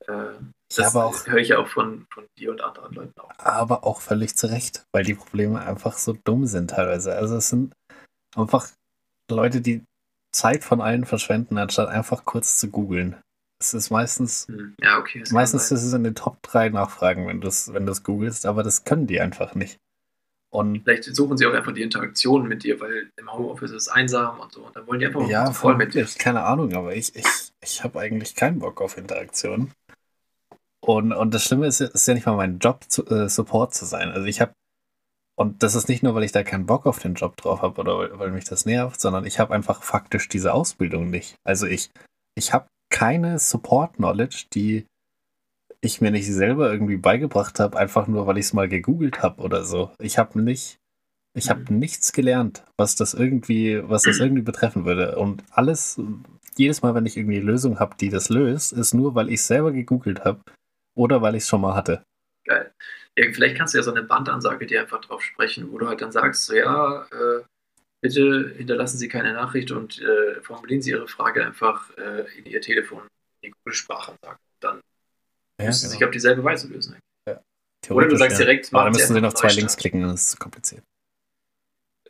[0.08, 0.36] äh,
[0.76, 3.30] das aber auch- höre ich ja auch von, von dir und anderen Leuten auch.
[3.40, 7.16] aber auch völlig zu Recht, weil die Probleme einfach so dumm sind teilweise.
[7.16, 7.74] Also es sind
[8.36, 8.68] einfach
[9.32, 9.84] Leute, die
[10.36, 13.16] Zeit von allen verschwenden, anstatt einfach kurz zu googeln.
[13.60, 15.24] Es ist meistens, Hm, Ja, okay.
[15.32, 18.62] meistens ist es in den Top 3 Nachfragen, wenn du es wenn du's googelst, aber
[18.64, 19.78] das können die einfach nicht.
[20.50, 23.88] Und Vielleicht suchen sie auch einfach die Interaktion mit dir, weil im Homeoffice ist es
[23.90, 24.66] einsam und so.
[24.66, 26.08] Und dann wollen die einfach ja, voll mit dir.
[26.20, 27.26] keine Ahnung, aber ich, ich,
[27.62, 29.72] ich habe eigentlich keinen Bock auf Interaktion.
[30.88, 33.86] Und, und das Schlimme ist, ist ja nicht mal mein Job, zu, äh, Support zu
[33.86, 34.10] sein.
[34.10, 34.54] Also ich habe,
[35.38, 37.82] und das ist nicht nur, weil ich da keinen Bock auf den Job drauf habe
[37.82, 41.36] oder weil, weil mich das nervt, sondern ich habe einfach faktisch diese Ausbildung nicht.
[41.46, 41.90] Also ich,
[42.36, 44.86] ich habe keine Support-Knowledge, die
[45.82, 49.42] ich mir nicht selber irgendwie beigebracht habe, einfach nur, weil ich es mal gegoogelt habe
[49.42, 49.92] oder so.
[50.00, 50.78] Ich habe nicht,
[51.36, 55.18] ich habe nichts gelernt, was das irgendwie, was das irgendwie betreffen würde.
[55.18, 56.00] Und alles,
[56.56, 59.42] jedes Mal, wenn ich irgendwie eine Lösung habe, die das löst, ist nur, weil ich
[59.42, 60.40] es selber gegoogelt habe
[60.98, 62.04] oder weil ich es schon mal hatte.
[62.46, 62.72] Geil.
[63.18, 66.02] Ja, vielleicht kannst du ja so eine Bandansage dir einfach drauf sprechen, wo du halt
[66.02, 67.44] dann sagst, so ja, äh,
[68.02, 72.62] bitte hinterlassen Sie keine Nachricht und äh, formulieren Sie Ihre Frage einfach äh, in Ihr
[72.62, 73.02] Telefon,
[73.42, 74.38] in die Google-Sprachansage.
[74.60, 74.82] Dann
[75.60, 76.98] Ja, müssen Sie sich auf dieselbe Weise lösen.
[77.90, 78.46] Oder du sagst ja.
[78.46, 79.52] direkt, Aber dann müssen sie noch zwei.
[79.54, 80.84] Links klicken, dann ist es zu kompliziert.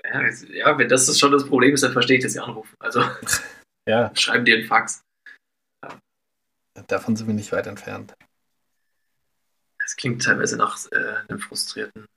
[0.03, 2.73] Ja, ja, wenn das schon das Problem ist, dann verstehe ich, dass Sie anrufen.
[2.79, 3.03] Also
[3.87, 5.01] Ja, schreiben dir einen Fax.
[6.87, 8.13] davon sind wir nicht weit entfernt.
[9.87, 12.07] Das klingt teilweise nach äh, einem frustrierten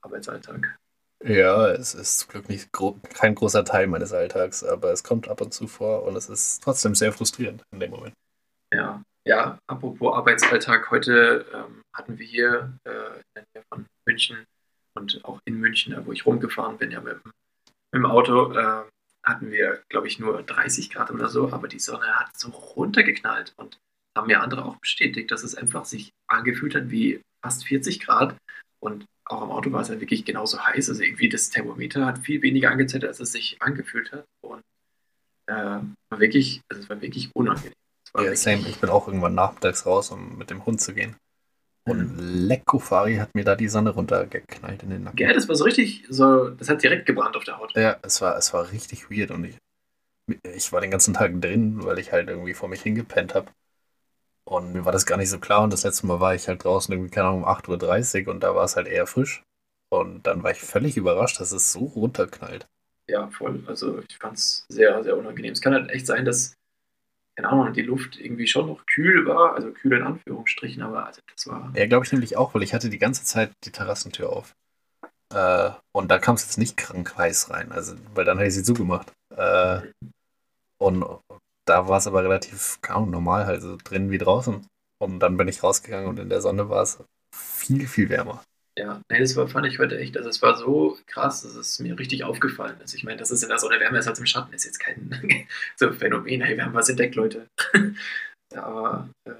[0.00, 0.78] Arbeitsalltag.
[1.22, 5.28] Ja, es ist zum Glück nicht gro kein großer Teil meines Alltags, aber es kommt
[5.28, 8.14] ab und zu vor und es ist trotzdem sehr frustrierend in dem Moment.
[8.72, 14.46] Ja, ja, apropos Arbeitsalltag, heute ähm, hatten wir hier äh, in der Nähe von München
[14.94, 17.32] und auch in München, da wo ich rumgefahren bin, ja mit, dem-
[17.92, 18.84] mit dem Auto, äh,
[19.22, 23.52] hatten wir, glaube ich, nur 30 Grad oder so, aber die Sonne hat so runtergeknallt
[23.58, 23.78] und
[24.16, 28.36] haben mir andere auch bestätigt, dass es einfach sich angefühlt hat wie fast 40 Grad
[28.82, 32.18] und auch am Auto war es ja wirklich genauso heiß, also irgendwie das Thermometer hat
[32.18, 34.60] viel weniger angezeigt, als es sich angefühlt hat und
[35.46, 37.72] äh, war wirklich, also es war wirklich unangenehm.
[38.12, 38.68] War Ja, wirklich- same.
[38.68, 41.14] Ich bin auch irgendwann nachmittags raus, um mit dem Hund zu gehen.
[41.88, 45.18] Und Leckofari hat mir da die Sonne runtergeknallt in den Nacken.
[45.18, 47.72] Ja, das war so richtig, so, das hat direkt gebrannt auf der Haut.
[47.76, 49.56] Ja, es war, es war richtig weird und ich,
[50.42, 53.50] ich war den ganzen Tag drin, weil ich halt irgendwie vor mich hingepennt habe.
[54.44, 55.62] Und mir war das gar nicht so klar.
[55.62, 58.40] Und das letzte Mal war ich halt draußen irgendwie, keine Ahnung, um 8.30 Uhr und
[58.40, 59.42] da war es halt eher frisch.
[59.92, 62.66] Und dann war ich völlig überrascht, dass es so runterknallt.
[63.08, 63.62] Ja, voll.
[63.66, 65.52] Also ich fand es sehr, sehr unangenehm.
[65.52, 66.54] Es kann halt echt sein, dass,
[67.36, 71.20] keine Ahnung, die Luft irgendwie schon noch kühl war, also kühl in Anführungsstrichen, aber also
[71.32, 71.72] das war.
[71.74, 74.54] Ja, glaube ich nämlich auch, weil ich hatte die ganze Zeit die Terrassentür auf.
[75.34, 78.54] Äh, und da kam es jetzt nicht krank heiß rein, also, weil dann hätte ich
[78.54, 79.12] sie zugemacht.
[79.36, 79.80] Äh,
[80.78, 81.04] und
[81.70, 84.66] da war es aber relativ, Ahnung, normal, halt so drin wie draußen.
[84.98, 87.02] Und dann bin ich rausgegangen und in der Sonne war es
[87.34, 88.42] viel, viel wärmer.
[88.76, 91.78] Ja, nee, das war, fand ich heute echt, also es war so krass, dass es
[91.78, 92.94] mir richtig aufgefallen ist.
[92.94, 95.46] Ich meine, dass es in der Sonne wärmer ist als im Schatten, ist jetzt kein
[95.76, 96.40] so Phänomen.
[96.40, 97.46] Hey, wir haben was entdeckt, Leute.
[98.54, 99.34] aber äh,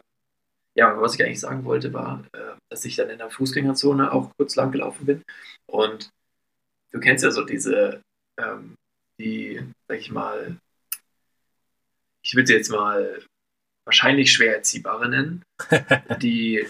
[0.76, 4.30] ja, was ich eigentlich sagen wollte, war, äh, dass ich dann in der Fußgängerzone auch
[4.36, 5.22] kurz lang gelaufen bin.
[5.66, 6.10] Und
[6.92, 8.02] du kennst ja so diese,
[8.38, 8.76] ähm,
[9.18, 10.58] die, sag ich mal,
[12.30, 13.20] ich will sie jetzt mal
[13.84, 15.42] wahrscheinlich schwer erziehbare nennen,
[16.22, 16.64] die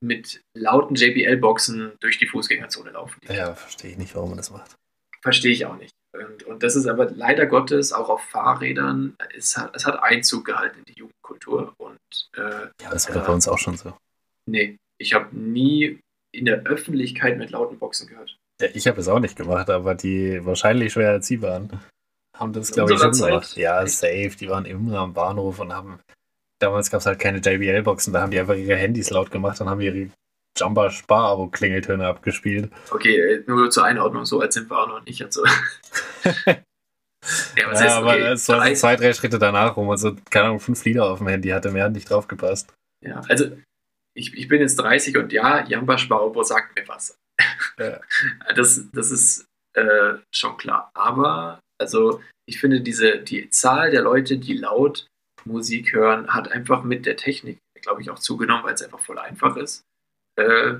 [0.00, 3.20] mit lauten JBL-Boxen durch die Fußgängerzone laufen.
[3.28, 4.74] Ja, verstehe ich nicht, warum man das macht.
[5.22, 5.92] Verstehe ich auch nicht.
[6.12, 10.44] Und, und das ist aber leider Gottes auch auf Fahrrädern, es hat, es hat Einzug
[10.44, 11.72] gehalten in die Jugendkultur.
[11.78, 11.98] Und
[12.34, 13.96] äh, Ja, das war bei uns auch schon so.
[14.46, 16.00] nee, ich habe nie
[16.34, 18.36] in der Öffentlichkeit mit lauten Boxen gehört.
[18.60, 21.80] Ja, ich habe es auch nicht gemacht, aber die wahrscheinlich schwer erziehbaren
[22.38, 23.56] haben das, glaube ich, schon gemacht.
[23.56, 24.30] Ja, safe.
[24.38, 26.00] Die waren immer am Bahnhof und haben.
[26.58, 29.68] Damals gab es halt keine JBL-Boxen, da haben die einfach ihre Handys laut gemacht und
[29.68, 30.08] haben ihre
[30.58, 32.72] Jumper Spar-Abo-Klingeltöne abgespielt.
[32.90, 35.22] Okay, äh, nur zur Einordnung, so alt sind wir auch noch nicht.
[35.22, 35.44] Also.
[36.24, 36.56] ja,
[37.66, 39.98] was ja, heißt, aber okay, es war drei- so zwei, drei Schritte danach, wo man
[39.98, 42.72] so, keine Ahnung, fünf Lieder auf dem Handy hatte, mehr hat nicht drauf gepasst.
[43.04, 43.50] Ja, also
[44.14, 47.18] ich, ich bin jetzt 30 und ja, Jamba Sparabo sagt mir was.
[47.78, 48.00] Ja.
[48.56, 50.90] Das, das ist äh, schon klar.
[50.94, 55.06] Aber, also, ich finde, diese, die Zahl der Leute, die laut
[55.44, 59.18] Musik hören, hat einfach mit der Technik, glaube ich, auch zugenommen, weil es einfach voll
[59.18, 59.82] einfach ist,
[60.36, 60.74] äh,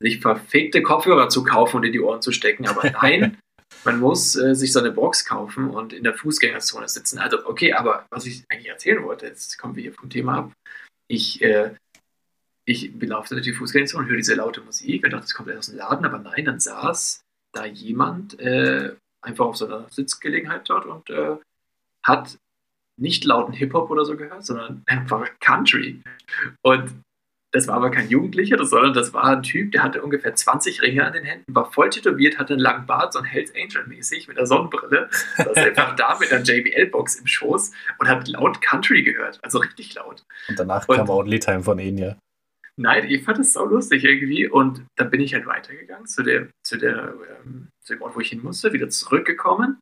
[0.00, 2.66] sich verfegte Kopfhörer zu kaufen und in die Ohren zu stecken.
[2.66, 3.38] Aber nein,
[3.84, 7.18] man muss äh, sich so eine Box kaufen und in der Fußgängerzone sitzen.
[7.18, 10.52] Also, okay, aber was ich eigentlich erzählen wollte, jetzt kommen wir hier vom Thema ab.
[11.08, 11.74] Ich, äh,
[12.64, 15.66] ich belaufe durch die Fußgängerzone und höre diese laute Musik und dachte, das kommt aus
[15.66, 17.20] dem Laden, aber nein, dann saß
[17.52, 18.94] da jemand äh,
[19.26, 21.36] einfach auf so einer Sitzgelegenheit dort und äh,
[22.04, 22.38] hat
[22.98, 26.00] nicht lauten Hip-Hop oder so gehört, sondern einfach Country.
[26.62, 27.02] Und
[27.52, 31.04] das war aber kein Jugendlicher, sondern das war ein Typ, der hatte ungefähr 20 Ringe
[31.06, 34.28] an den Händen, war voll tätowiert, hatte einen langen Bart, so ein Hells Angel mäßig
[34.28, 39.02] mit einer Sonnenbrille, saß einfach da mit einer JBL-Box im Schoß und hat laut Country
[39.02, 40.22] gehört, also richtig laut.
[40.48, 42.16] Und danach Und- kam Only Time von Enya.
[42.78, 46.48] Nein, ich fand das so lustig irgendwie und dann bin ich halt weitergegangen zu, der,
[46.66, 49.78] zu, der, ähm, zu dem Ort, wo ich hin musste, wieder zurückgekommen.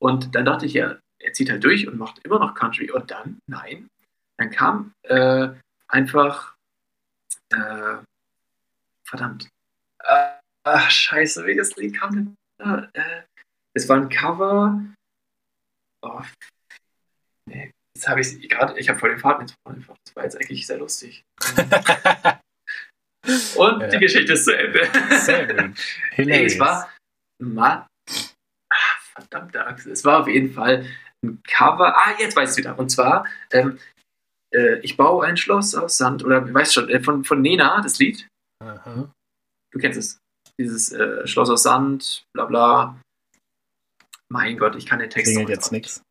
[0.00, 2.90] Und dann dachte ich ja, er zieht halt durch und macht immer noch Country.
[2.90, 3.88] Und dann, nein,
[4.38, 5.48] dann kam äh,
[5.86, 6.56] einfach,
[7.50, 7.98] äh,
[9.04, 9.48] verdammt,
[10.04, 12.88] äh, ach scheiße, welches Lied kam denn da?
[12.94, 13.22] Äh,
[13.74, 14.80] es war ein Cover,
[16.02, 16.22] oh,
[17.46, 20.24] nee, jetzt habe ich gerade, ich habe voll den Faden jetzt verloren einfach, das war
[20.24, 21.22] jetzt eigentlich sehr lustig.
[23.58, 23.88] Und Ja.
[23.88, 24.88] die Geschichte ist zu Ende.
[25.18, 25.56] Sehr gut.
[25.56, 25.74] Nee,
[26.12, 26.52] Hilarious.
[26.54, 26.90] es war.
[27.40, 27.86] Ma
[28.70, 28.76] ah,
[29.12, 29.86] verdammte Axt.
[29.86, 30.86] Es war auf jeden Fall
[31.24, 31.96] ein Cover.
[31.96, 32.78] Ah, jetzt weiß ich es wieder.
[32.78, 33.78] Und zwar, ähm,
[34.54, 36.24] äh, ich baue ein Schloss aus Sand.
[36.24, 38.26] Oder weißt schon, äh, von, von Nena, das Lied.
[38.62, 39.10] Aha.
[39.72, 40.18] Du kennst es.
[40.60, 43.00] Dieses äh, Schloss aus Sand, bla bla.
[44.30, 45.84] Mein Gott, ich kann den Text Klingelt jetzt nicht.
[45.84, 46.02] nichts.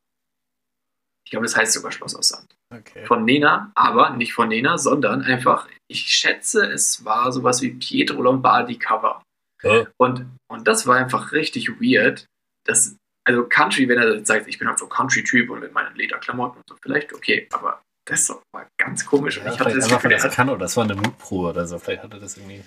[1.28, 2.54] Ich glaube, das heißt sogar Schloss aus Sand.
[2.74, 3.04] Okay.
[3.04, 8.22] Von Nena, aber nicht von Nena, sondern einfach, ich schätze, es war sowas wie Pietro
[8.22, 9.20] Lombardi Cover.
[9.62, 9.84] Oh.
[9.98, 12.24] Und, und das war einfach richtig weird.
[12.66, 15.94] Das, also Country, wenn er jetzt sagt, ich bin halt so Country-Typ und mit meinen
[15.96, 19.36] Lederklamotten und so, vielleicht okay, aber das war ganz komisch.
[19.36, 20.94] Ja, und ich hatte vielleicht das Gefühl, er das hat, kann oder das war eine
[20.94, 21.78] Mutprobe oder so.
[21.78, 22.64] Vielleicht hatte das irgendwie.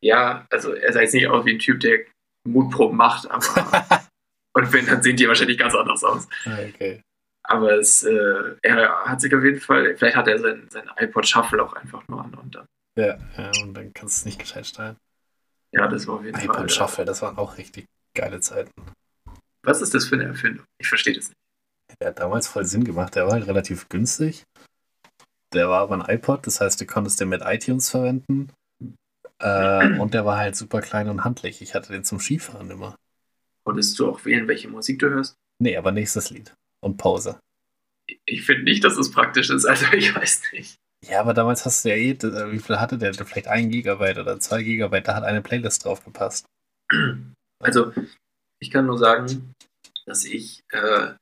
[0.00, 2.04] ja, also er sah jetzt nicht aus wie ein Typ, der
[2.46, 3.42] Mutproben macht, aber
[4.56, 6.28] und wenn, dann sehen die wahrscheinlich ganz anders aus.
[6.46, 7.02] okay.
[7.48, 11.26] Aber es, äh, er hat sich auf jeden Fall, vielleicht hat er sein, sein iPod
[11.26, 12.66] Shuffle auch einfach nur an und dann,
[12.98, 14.96] Ja, ja, und dann kannst du es nicht gescheit steuern.
[15.72, 16.44] ja, das war auf jeden Fall.
[16.44, 18.70] iPod Shuffle, das waren auch richtig geile Zeiten.
[19.62, 20.64] Was ist das für eine Erfindung?
[20.78, 21.36] Ich verstehe das nicht.
[22.00, 23.14] Der hat damals voll Sinn gemacht.
[23.14, 24.44] Der war halt relativ günstig.
[25.54, 28.52] Der war aber ein iPod, das heißt, du konntest den mit iTunes verwenden.
[29.38, 31.62] Äh, und der war halt super klein und handlich.
[31.62, 32.96] Ich hatte den zum Skifahren immer.
[33.64, 35.34] Konntest du auch wählen, welche Musik du hörst?
[35.58, 36.54] Nee, aber nächstes Lied.
[36.80, 37.40] Und Pause.
[38.24, 40.76] Ich finde nicht, dass es praktisch ist, also ich weiß nicht.
[41.08, 42.16] Ja, aber damals hast du ja eh,
[42.52, 43.14] wie viel hatte der?
[43.14, 46.46] Vielleicht ein Gigabyte oder zwei Gigabyte, da hat eine Playlist drauf gepasst.
[47.58, 47.92] Also,
[48.60, 49.54] ich kann nur sagen,
[50.04, 51.14] dass ich äh,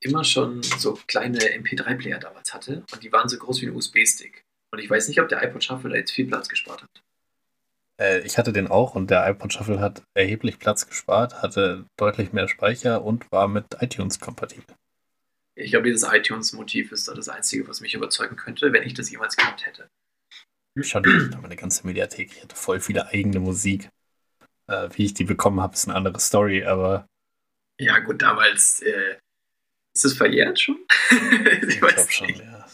[0.00, 4.42] immer schon so kleine MP3-Player damals hatte und die waren so groß wie ein USB-Stick.
[4.70, 7.02] Und ich weiß nicht, ob der iPod Shuffle da jetzt viel Platz gespart hat.
[8.00, 12.32] Äh, ich hatte den auch und der iPod Shuffle hat erheblich Platz gespart, hatte deutlich
[12.32, 14.64] mehr Speicher und war mit iTunes kompatibel.
[15.54, 19.10] Ich glaube, dieses iTunes-Motiv ist da das Einzige, was mich überzeugen könnte, wenn ich das
[19.10, 19.88] jemals gehabt hätte.
[20.80, 22.30] Schon ich hatte meine ganze Mediathek.
[22.36, 23.88] Ich hatte voll viele eigene Musik.
[24.68, 27.06] Äh, wie ich die bekommen habe, ist eine andere Story, aber
[27.80, 29.16] Ja, gut, damals äh,
[29.96, 30.78] ist es verjährt schon?
[31.62, 32.66] ich ich glaube schon, ja.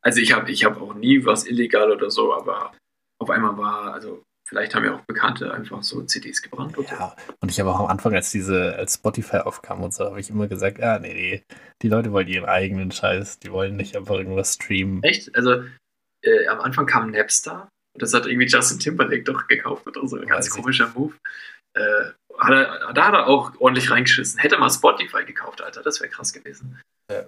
[0.00, 2.74] Also ich habe ich hab auch nie was illegal oder so, aber
[3.20, 6.90] auf einmal war, also vielleicht haben ja auch Bekannte einfach so CDs gebrannt oder.
[6.90, 10.20] Ja, und ich habe auch am Anfang, als diese, als Spotify aufkam und so, habe
[10.20, 11.42] ich immer gesagt, ja, nee, nee,
[11.80, 15.02] die Leute wollen ihren eigenen Scheiß, die wollen nicht einfach irgendwas streamen.
[15.02, 15.34] Echt?
[15.34, 15.64] Also
[16.22, 20.16] äh, am Anfang kam Napster und das hat irgendwie Justin Timberlake doch gekauft oder so.
[20.16, 20.52] Ein ganz Weiß ich.
[20.52, 21.14] komischer Move.
[21.72, 24.38] Äh, hat er, da hat er auch ordentlich reingeschissen.
[24.38, 26.78] Hätte mal Spotify gekauft, Alter, das wäre krass gewesen.
[27.10, 27.24] Ja.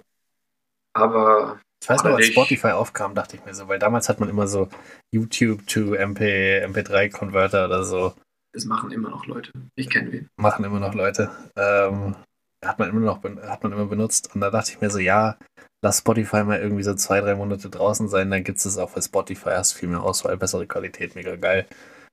[0.93, 4.27] Aber Ich weiß noch, als Spotify aufkam, dachte ich mir so, weil damals hat man
[4.27, 4.69] immer so
[5.13, 8.15] YouTube to MP, MP3-Converter oder so,
[8.53, 9.51] das machen immer noch Leute.
[9.75, 10.27] Ich kenne wen.
[10.37, 11.29] machen immer noch Leute.
[11.55, 12.15] Ähm,
[12.63, 14.33] hat man immer noch hat man immer benutzt.
[14.33, 15.37] Und da dachte ich mir so, ja,
[15.83, 19.01] lass Spotify mal irgendwie so zwei, drei Monate draußen sein, dann gibt es auch für
[19.03, 21.67] Spotify, hast viel mehr Auswahl, bessere Qualität, mega geil.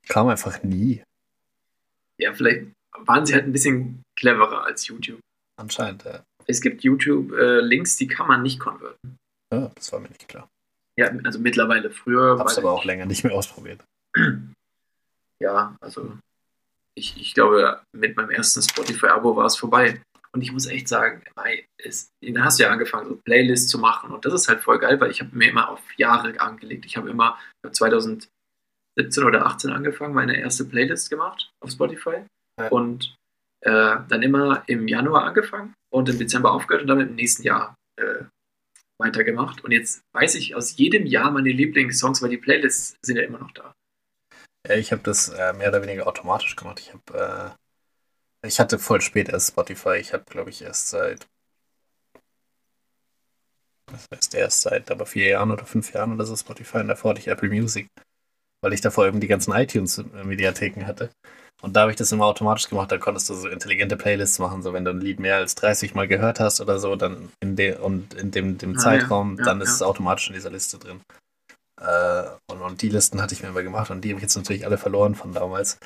[0.08, 1.02] Kam einfach nie,
[2.18, 2.66] Ja, vielleicht
[3.06, 5.20] waren sie halt ein bisschen cleverer als YouTube.
[5.58, 6.04] anscheinend.
[6.04, 9.16] Ja, Es gibt YouTube-Links, die kann man nicht konverten.
[9.52, 10.48] Ja das war mir nicht klar.
[10.96, 11.90] Ja, also mittlerweile.
[11.90, 13.80] Früher Hab's aber auch länger nicht mehr ausprobiert.
[15.40, 16.18] Ja, also
[16.94, 20.00] ich, ich glaube, mit meinem ersten Spotify-Abo war es vorbei.
[20.34, 21.22] Und ich muss echt sagen,
[21.78, 24.12] es, da hast du ja angefangen, so Playlists zu machen.
[24.12, 26.86] Und das ist halt voll geil, weil ich habe mir immer auf Jahre angelegt.
[26.86, 27.38] Ich habe immer
[27.70, 28.28] 2000,
[28.96, 32.24] 17 oder 18 angefangen, meine erste Playlist gemacht auf Spotify.
[32.58, 32.68] Ja.
[32.68, 33.14] Und
[33.60, 37.74] äh, dann immer im Januar angefangen und im Dezember aufgehört und dann im nächsten Jahr
[37.98, 38.24] äh,
[39.02, 39.62] weitergemacht.
[39.64, 43.38] Und jetzt weiß ich aus jedem Jahr meine Lieblingssongs, weil die Playlists sind ja immer
[43.38, 43.74] noch da.
[44.66, 46.80] Ja, ich habe das äh, mehr oder weniger automatisch gemacht.
[46.80, 47.56] Ich habe,
[48.42, 49.96] äh, ich hatte voll spät erst Spotify.
[49.96, 51.26] Ich habe, glaube ich, erst seit,
[53.90, 56.78] was heißt erst seit, aber vier Jahren oder fünf Jahren oder so Spotify.
[56.78, 57.88] Und davor hatte ich Apple Music,
[58.62, 61.10] weil ich davor eben die ganzen iTunes-Mediatheken hatte.
[61.62, 62.90] Und da habe ich das immer automatisch gemacht.
[62.90, 64.62] Da konntest du so intelligente Playlists machen.
[64.62, 67.54] So, wenn du ein Lied mehr als 30 Mal gehört hast oder so, dann in
[67.56, 69.74] de und in dem, dem Ah, Zeitraum, ja, ja, dann ist ja.
[69.76, 71.00] es automatisch in dieser Liste drin.
[71.80, 74.36] Äh, und, und die Listen hatte ich mir immer gemacht und die habe ich jetzt
[74.36, 75.78] natürlich alle verloren von damals.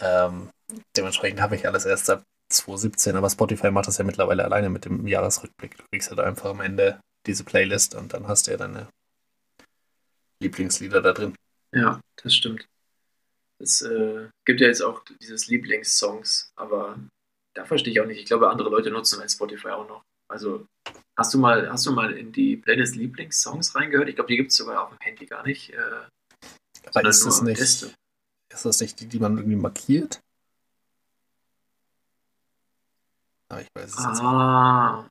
[0.00, 0.50] Ähm,
[0.96, 4.84] dementsprechend habe ich alles erst ab 2017, aber Spotify macht das ja mittlerweile alleine mit
[4.84, 5.76] dem Jahresrückblick.
[5.76, 8.88] Du kriegst halt einfach am Ende diese Playlist und dann hast du ja deine
[10.40, 11.34] Lieblingslieder da drin.
[11.72, 12.66] Ja, das stimmt.
[13.62, 16.98] Es äh, gibt ja jetzt auch dieses Lieblingssongs, aber
[17.54, 18.18] da verstehe ich auch nicht.
[18.18, 20.02] Ich glaube, andere Leute nutzen halt Spotify auch noch.
[20.28, 20.66] Also
[21.16, 24.08] hast du mal, hast du mal in die Playlist Lieblingssongs reingehört?
[24.08, 25.70] Ich glaube, die gibt es sogar auf dem Handy gar nicht.
[25.70, 25.76] Äh,
[26.92, 27.94] Aber ist das nicht, Liste.
[28.52, 30.20] ist das nicht die, die man irgendwie markiert?
[33.48, 34.22] Aber ich weiß es jetzt nicht.
[34.22, 35.08] Ah,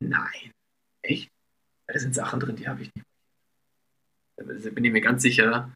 [0.00, 0.52] nein.
[1.02, 1.30] Echt?
[1.86, 3.06] Da sind Sachen drin, die habe ich nicht.
[4.38, 5.72] Da bin ich mir ganz sicher.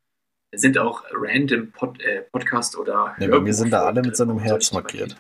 [0.50, 3.14] Es sind auch random Pod, äh, Podcast oder.
[3.18, 5.16] Nee, bei mir Hörbuch- sind da alle mit so einem Herz markiert.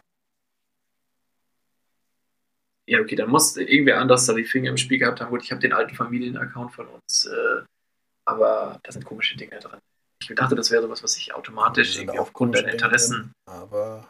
[2.86, 5.28] Ja, okay, dann muss irgendwer anders da die Finger im Spiel gehabt haben.
[5.28, 7.62] Gut, ich habe den alten Familienaccount von uns, äh,
[8.24, 9.78] aber da sind komische Dinge drin.
[10.22, 13.32] Ich dachte, das wäre sowas, was ich automatisch irgendwie aufgrund deiner Interessen.
[13.46, 14.08] Aber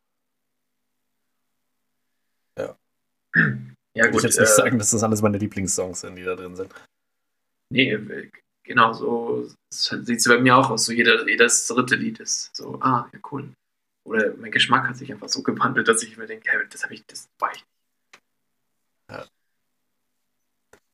[2.56, 6.22] Ja, würde ich gut, jetzt nicht äh, sagen, dass das alles meine Lieblingssongs sind, die
[6.22, 6.72] da drin sind.
[7.70, 8.30] nee, äh,
[8.68, 10.84] genau, so sieht es bei mir auch aus.
[10.84, 13.52] So jeder, jedes dritte Lied ist so, ah, ja, cool.
[14.04, 16.94] Oder mein Geschmack hat sich einfach so gewandelt, dass ich mir denke, ja, das habe
[16.94, 17.64] ich, das war ich.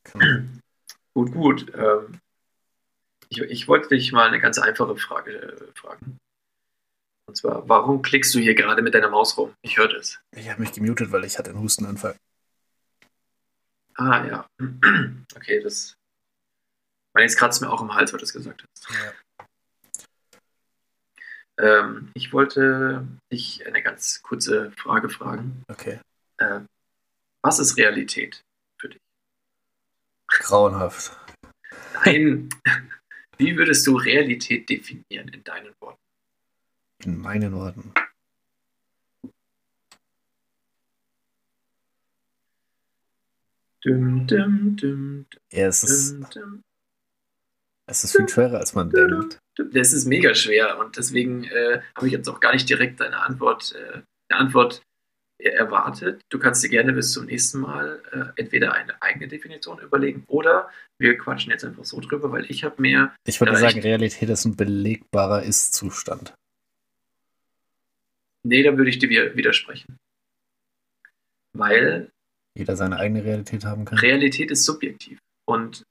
[0.05, 0.63] Kann-
[1.15, 1.73] Gut, gut.
[1.75, 2.19] Ähm,
[3.29, 6.19] ich, ich wollte dich mal eine ganz einfache Frage äh, fragen.
[7.29, 9.55] Und zwar, warum klickst du hier gerade mit deiner Maus rum?
[9.63, 10.21] Ich höre das.
[10.37, 12.17] Ich habe mich gemutet, weil ich hatte einen Hustenanfall.
[13.95, 14.47] Ah, ja.
[15.37, 15.95] Okay, das.
[17.15, 18.89] Weil jetzt kratzt mir auch im Hals, weil du das gesagt hast.
[21.57, 25.63] Ähm, ich wollte dich eine ganz kurze Frage fragen.
[25.69, 26.01] Okay.
[26.39, 26.61] Äh,
[27.43, 28.43] was ist Realität
[28.81, 29.01] für dich?
[30.27, 31.17] Grauenhaft.
[32.05, 32.49] Nein.
[33.39, 36.01] Wie würdest du Realität definieren in deinen Worten?
[37.05, 37.93] In meinen Worten.
[43.83, 46.17] Dum, dum, dum, Ja, es ist,
[47.87, 49.39] es ist viel schwerer, als man denkt.
[49.73, 53.21] Das ist mega schwer und deswegen äh, habe ich jetzt auch gar nicht direkt eine
[53.21, 54.83] Antwort, äh, eine Antwort
[55.39, 56.23] erwartet.
[56.31, 60.71] Du kannst dir gerne bis zum nächsten Mal äh, entweder eine eigene Definition überlegen oder
[60.99, 64.45] wir quatschen jetzt einfach so drüber, weil ich habe mehr Ich würde sagen, Realität ist
[64.45, 66.35] ein belegbarer Ist-Zustand.
[68.45, 69.97] Nee, da würde ich dir wi- widersprechen.
[71.53, 72.11] Weil
[72.57, 73.99] Jeder seine eigene Realität haben kann.
[73.99, 75.19] Realität ist subjektiv.
[75.47, 75.83] Und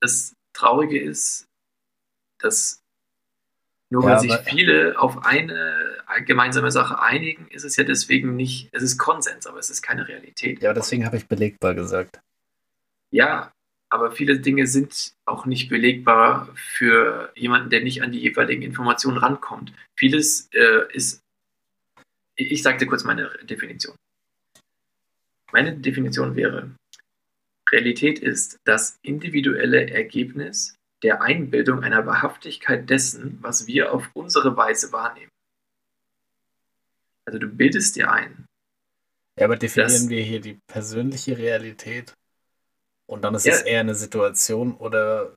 [0.00, 1.46] das Traurige ist,
[2.38, 2.82] dass
[3.90, 8.68] nur Ja, weil sich viele auf eine gemeinsame Sache einigen, ist es ja deswegen nicht,
[8.72, 10.62] es ist Konsens, aber es ist keine Realität.
[10.62, 12.20] Ja, aber deswegen habe ich belegbar gesagt.
[13.10, 13.52] Ja,
[13.88, 19.18] aber viele Dinge sind auch nicht belegbar für jemanden, der nicht an die jeweiligen Informationen
[19.18, 19.72] rankommt.
[19.96, 21.20] Vieles äh, ist,
[22.36, 23.96] ich sagte kurz meine Definition.
[25.52, 26.70] Meine Definition wäre,
[27.72, 34.92] Realität ist das individuelle Ergebnis der Einbildung einer Wahrhaftigkeit dessen, was wir auf unsere Weise
[34.92, 35.30] wahrnehmen.
[37.26, 38.46] Also du bildest dir ein,
[39.38, 42.14] Ja, aber definieren wir hier die persönliche Realität
[43.06, 43.54] und dann ist Ja.
[43.54, 45.34] es eher eine Situation oder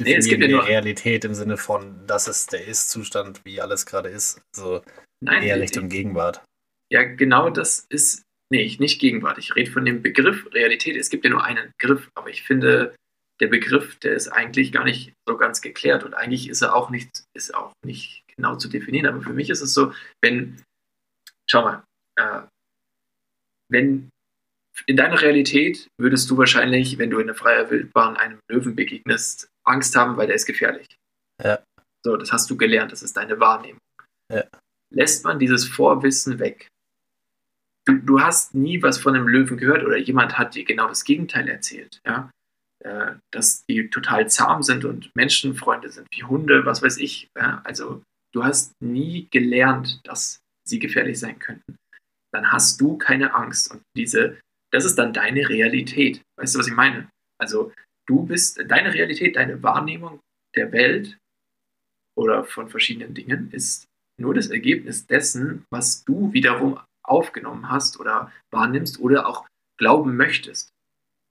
[0.00, 3.86] Nee, definieren ja wir nur- Realität im Sinne von, das ist der Ist-Zustand, wie alles
[3.86, 4.40] gerade ist.
[4.54, 4.82] Also
[5.20, 6.42] nein, eher ich- Richtung Gegenwart.
[6.90, 8.22] Ja, genau das ist,
[8.52, 9.38] nee, ich- nicht Gegenwart.
[9.38, 10.94] Ich rede von dem Begriff Realität.
[10.96, 12.94] Es gibt ja nur einen Begriff, aber ich finde,
[13.40, 16.90] der Begriff, der ist eigentlich gar nicht so ganz geklärt und eigentlich ist er auch
[16.90, 19.06] nicht, ist auch nicht genau zu definieren.
[19.06, 19.92] Aber für mich ist es so,
[20.22, 20.62] wenn,
[21.50, 21.82] schau mal,
[22.16, 22.42] äh,
[23.70, 24.10] wenn
[24.86, 29.48] in deiner Realität würdest du wahrscheinlich, wenn du in der freier Wildbahn einem Löwen begegnest,
[29.64, 30.86] Angst haben, weil der ist gefährlich.
[31.42, 31.62] Ja.
[32.04, 33.80] So, das hast du gelernt, das ist deine Wahrnehmung.
[34.30, 34.44] Ja.
[34.94, 36.68] Lässt man dieses Vorwissen weg,
[37.84, 41.04] du, du hast nie was von einem Löwen gehört oder jemand hat dir genau das
[41.04, 42.30] Gegenteil erzählt, ja,
[42.80, 47.28] äh, dass die total zahm sind und Menschenfreunde sind, wie Hunde, was weiß ich.
[47.36, 47.60] Ja?
[47.64, 48.02] Also
[48.32, 51.76] du hast nie gelernt, dass sie gefährlich sein könnten.
[52.32, 53.70] Dann hast du keine Angst.
[53.70, 54.38] Und diese,
[54.72, 56.22] das ist dann deine Realität.
[56.38, 57.08] Weißt du, was ich meine?
[57.38, 57.72] Also
[58.06, 60.20] du bist, deine Realität, deine Wahrnehmung
[60.54, 61.18] der Welt
[62.16, 63.86] oder von verschiedenen Dingen ist
[64.20, 69.46] nur das Ergebnis dessen, was du wiederum aufgenommen hast oder wahrnimmst oder auch
[69.78, 70.70] glauben möchtest.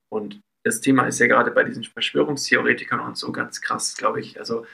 [0.10, 4.40] Und das Thema ist ja gerade bei diesen Verschwörungstheoretikern und so ganz krass, glaube ich.
[4.40, 4.66] Also,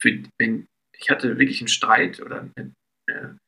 [0.00, 2.72] für, wenn, ich hatte wirklich einen Streit oder eine,
[3.08, 3.38] eine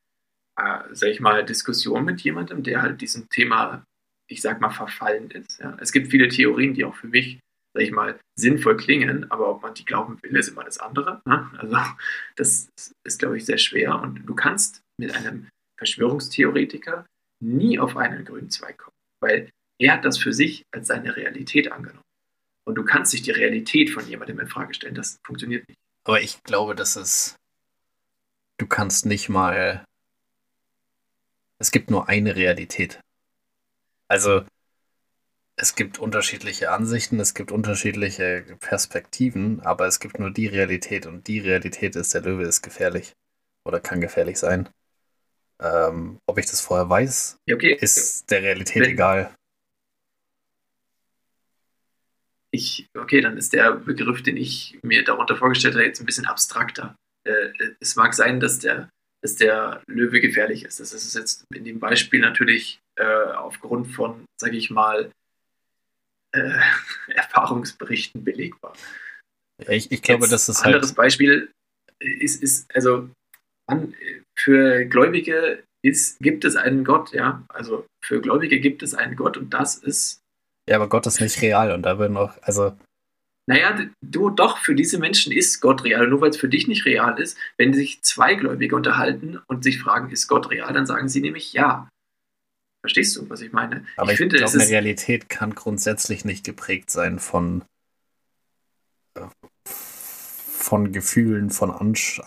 [0.56, 3.84] äh, sag ich mal, Diskussion mit jemandem, der halt diesem Thema,
[4.28, 5.58] ich sag mal, verfallen ist.
[5.60, 5.76] Ja.
[5.80, 7.40] Es gibt viele Theorien, die auch für mich,
[7.74, 11.20] sag ich mal, sinnvoll klingen, aber ob man die glauben will, ist immer das andere.
[11.26, 11.50] Ne?
[11.58, 11.76] Also,
[12.36, 12.68] das
[13.04, 14.00] ist, glaube ich, sehr schwer.
[14.00, 17.06] Und du kannst mit einem Verschwörungstheoretiker
[17.40, 21.72] nie auf einen grünen Zweig kommen, weil er hat das für sich als seine Realität
[21.72, 22.04] angenommen.
[22.64, 24.94] Und du kannst nicht die Realität von jemandem in Frage stellen.
[24.94, 25.78] Das funktioniert nicht.
[26.04, 27.36] Aber ich glaube, dass es.
[28.56, 29.84] Du kannst nicht mal.
[31.58, 33.00] Es gibt nur eine Realität.
[34.08, 34.44] Also,
[35.56, 41.28] es gibt unterschiedliche Ansichten, es gibt unterschiedliche Perspektiven, aber es gibt nur die Realität und
[41.28, 43.12] die Realität ist, der Löwe ist gefährlich
[43.64, 44.68] oder kann gefährlich sein.
[45.60, 47.76] Ähm, ob ich das vorher weiß, okay.
[47.80, 49.34] ist der Realität Wenn, egal
[52.54, 56.26] ich, okay, dann ist der Begriff, den ich mir darunter vorgestellt habe, jetzt ein bisschen
[56.26, 56.94] abstrakter.
[57.26, 57.48] Äh,
[57.80, 58.88] es mag sein, dass der,
[59.22, 60.78] dass der Löwe gefährlich ist.
[60.78, 65.10] Das ist jetzt in dem Beispiel natürlich äh, aufgrund von, sage ich mal,
[66.32, 66.60] äh,
[67.08, 68.74] Erfahrungsberichten belegbar.
[69.68, 71.50] Ich, ich glaube, das ist ein anderes halt Beispiel
[71.98, 73.08] ist, ist also
[73.66, 73.94] an,
[74.36, 77.44] für Gläubige ist, gibt es einen Gott, ja.
[77.48, 80.24] Also für Gläubige gibt es einen Gott und das ist
[80.68, 82.76] ja, aber Gott ist nicht real und da wird noch, also.
[83.46, 86.08] Naja, du doch, für diese Menschen ist Gott real.
[86.08, 89.78] Nur weil es für dich nicht real ist, wenn sich zwei Gläubige unterhalten und sich
[89.78, 91.88] fragen, ist Gott real, dann sagen sie nämlich ja.
[92.80, 93.84] Verstehst du, was ich meine?
[93.96, 97.64] Aber ich, ich finde, glaube, eine Realität kann grundsätzlich nicht geprägt sein von,
[100.14, 102.20] von Gefühlen, von Ansch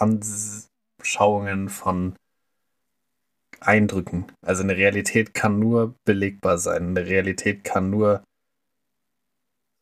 [1.07, 2.17] Anschauungen, von
[3.61, 4.29] Eindrücken.
[4.45, 6.89] Also eine Realität kann nur belegbar sein.
[6.89, 8.23] Eine Realität kann nur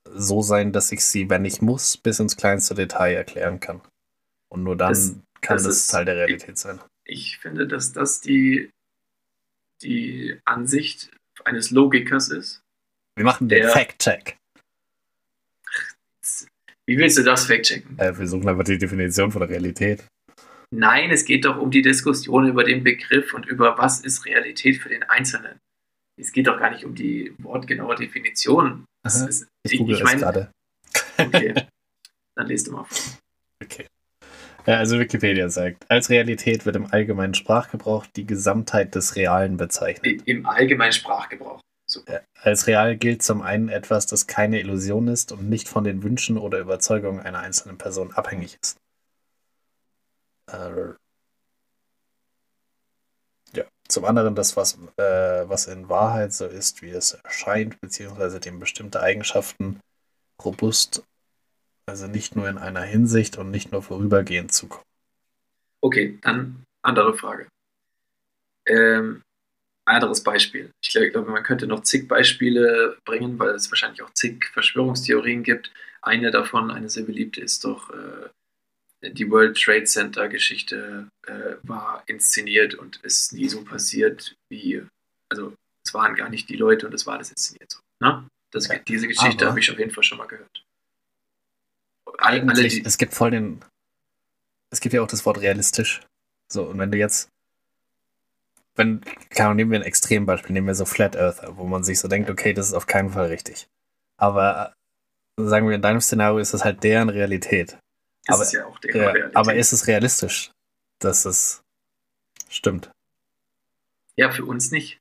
[0.07, 3.81] so sein, dass ich sie, wenn ich muss, bis ins kleinste Detail erklären kann.
[4.49, 6.79] Und nur dann das, kann das, das Teil der Realität ich, sein.
[7.05, 8.69] Ich finde, dass das die,
[9.81, 11.09] die Ansicht
[11.43, 12.61] eines Logikers ist.
[13.17, 14.37] Wir machen den Fact-Check.
[16.87, 17.97] Wie willst du das fact-checken?
[17.97, 20.05] Äh, wir suchen einfach die Definition von der Realität.
[20.75, 24.77] Nein, es geht doch um die Diskussion über den Begriff und über was ist Realität
[24.77, 25.59] für den Einzelnen.
[26.19, 28.85] Es geht doch gar nicht um die wortgenaue Definition.
[29.03, 30.51] Ist, ich google ich mein, gerade.
[31.17, 31.53] Okay,
[32.35, 32.97] dann lest du mal vor.
[33.63, 33.85] Okay.
[34.65, 40.23] Ja, also Wikipedia sagt, als Realität wird im allgemeinen Sprachgebrauch die Gesamtheit des Realen bezeichnet.
[40.25, 41.61] Im allgemeinen Sprachgebrauch.
[41.87, 42.23] Super.
[42.41, 46.37] Als real gilt zum einen etwas, das keine Illusion ist und nicht von den Wünschen
[46.37, 48.77] oder Überzeugungen einer einzelnen Person abhängig ist.
[50.47, 50.93] Äh,
[53.53, 53.65] ja.
[53.87, 58.59] Zum anderen das, was, äh, was in Wahrheit so ist, wie es erscheint, beziehungsweise dem
[58.59, 59.79] bestimmte Eigenschaften
[60.43, 61.03] robust,
[61.87, 64.85] also nicht nur in einer Hinsicht und nicht nur vorübergehend zukommen.
[65.81, 67.47] Okay, dann andere Frage.
[68.67, 69.21] Ähm,
[69.85, 70.71] anderes Beispiel.
[70.81, 75.71] Ich glaube, man könnte noch zig Beispiele bringen, weil es wahrscheinlich auch zig Verschwörungstheorien gibt.
[76.01, 78.29] Eine davon, eine sehr beliebte, ist doch äh,
[79.13, 84.83] die World Trade Center Geschichte äh, war inszeniert und ist nie so passiert wie,
[85.29, 85.53] also
[85.85, 87.79] es waren gar nicht die Leute und es war das inszeniert so.
[87.99, 88.27] Ne?
[88.51, 90.63] Das, ja, diese Geschichte habe ich auf jeden Fall schon mal gehört.
[92.17, 93.61] Alle, alle, die, es gibt voll den,
[94.71, 96.01] es gibt ja auch das Wort realistisch.
[96.51, 97.29] So, und wenn du jetzt,
[98.75, 99.01] wenn,
[99.35, 102.29] Ahnung, nehmen wir ein Extrembeispiel, nehmen wir so Flat Earther, wo man sich so denkt,
[102.29, 103.67] okay, das ist auf keinen Fall richtig.
[104.17, 104.73] Aber
[105.37, 107.77] sagen wir, in deinem Szenario ist das halt deren Realität
[108.27, 109.35] aber, ist ja auch deren ja, Realität.
[109.35, 110.51] Aber ist es realistisch,
[110.99, 111.61] dass es
[112.49, 112.91] stimmt?
[114.15, 114.99] Ja, für uns nicht.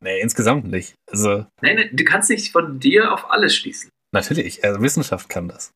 [0.00, 0.94] Nee, insgesamt nicht.
[1.10, 3.90] Also, nein, nee, du kannst nicht von dir auf alles schließen.
[4.12, 5.72] Natürlich, also Wissenschaft kann das.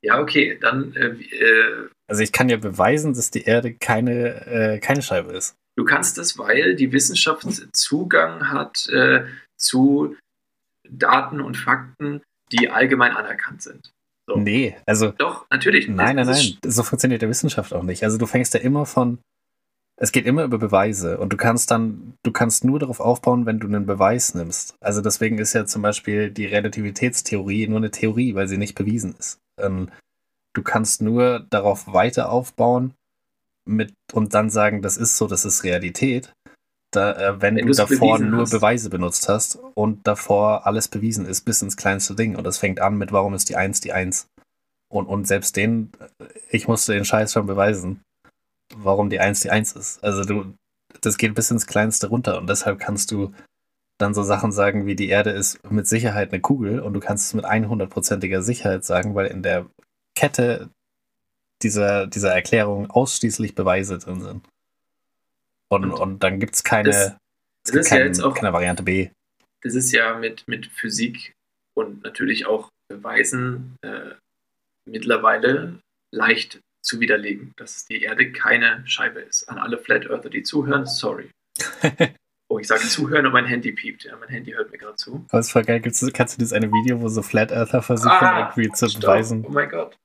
[0.00, 0.94] Ja, okay, dann.
[0.94, 5.56] Äh, äh, also ich kann ja beweisen, dass die Erde keine, äh, keine Scheibe ist.
[5.76, 10.16] Du kannst es, weil die Wissenschaft Zugang hat äh, zu
[10.88, 13.92] Daten und Fakten, die allgemein anerkannt sind.
[14.28, 14.36] So.
[14.36, 15.12] Nee, also.
[15.12, 15.88] Doch, natürlich.
[15.88, 16.58] Nein, nein, nein.
[16.62, 18.04] So funktioniert der Wissenschaft auch nicht.
[18.04, 19.18] Also du fängst ja immer von,
[19.96, 23.58] es geht immer über Beweise und du kannst dann, du kannst nur darauf aufbauen, wenn
[23.58, 24.76] du einen Beweis nimmst.
[24.80, 29.14] Also deswegen ist ja zum Beispiel die Relativitätstheorie nur eine Theorie, weil sie nicht bewiesen
[29.18, 29.38] ist.
[29.58, 29.88] Ähm,
[30.52, 32.92] du kannst nur darauf weiter aufbauen
[33.64, 36.32] mit und dann sagen, das ist so, das ist Realität.
[36.90, 38.50] Da, äh, wenn, wenn du davor nur hast.
[38.50, 42.34] Beweise benutzt hast und davor alles bewiesen ist, bis ins kleinste Ding.
[42.34, 44.26] Und das fängt an mit, warum ist die Eins die Eins?
[44.90, 45.92] Und, und selbst den,
[46.50, 48.00] ich musste den Scheiß schon beweisen
[48.76, 50.02] warum die 1 die 1 ist.
[50.04, 50.54] Also du,
[51.00, 53.32] das geht bis ins Kleinste runter und deshalb kannst du
[53.98, 57.26] dann so Sachen sagen wie die Erde ist mit Sicherheit eine Kugel und du kannst
[57.26, 59.66] es mit 100%iger Sicherheit sagen, weil in der
[60.14, 60.70] Kette
[61.62, 64.48] dieser, dieser Erklärung ausschließlich Beweise drin sind.
[65.70, 67.16] Und, und, und dann gibt es keine, das,
[67.64, 69.10] das gibt kein, ja auch, keine Variante B.
[69.62, 71.34] Das ist ja mit, mit Physik
[71.74, 74.14] und natürlich auch Beweisen äh,
[74.86, 75.78] mittlerweile
[76.10, 79.48] leicht zu widerlegen, dass die Erde keine Scheibe ist.
[79.48, 81.30] An alle Flat Earther, die zuhören, sorry.
[82.48, 84.04] oh, ich sage zuhören und mein Handy piept.
[84.04, 85.26] Ja, mein Handy hört mir gerade zu.
[85.28, 85.80] Aber ist voll geil.
[85.80, 89.02] Gibt's, kannst du das eine Video, wo so Flat Earther versuchen, ah, irgendwie zu stopp.
[89.02, 89.44] beweisen?
[89.46, 89.98] Oh mein Gott.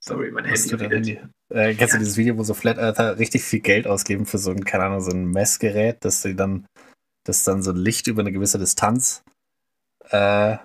[0.00, 0.68] Sorry, mein Handy.
[0.68, 1.20] Du Handy?
[1.50, 4.50] Äh, kennst du dieses Video, wo so Flat Earther richtig viel Geld ausgeben für so
[4.50, 6.66] ein, keine Ahnung, so ein Messgerät, dass sie dann,
[7.24, 9.22] dass dann so Licht über eine gewisse Distanz
[10.10, 10.56] äh,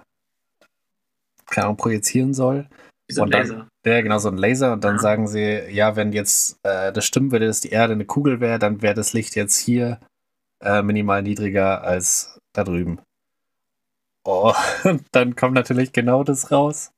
[1.50, 2.68] keine Ahnung, projizieren soll?
[3.08, 3.68] Wie so ein dann, Laser.
[3.86, 4.74] Ja, genau, so ein Laser.
[4.74, 5.02] Und dann ja.
[5.02, 8.60] sagen sie, ja, wenn jetzt äh, das stimmen würde, dass die Erde eine Kugel wäre,
[8.60, 10.00] dann wäre das Licht jetzt hier
[10.62, 13.00] äh, minimal niedriger als da drüben.
[14.24, 14.54] Oh,
[14.84, 16.92] und dann kommt natürlich genau das raus.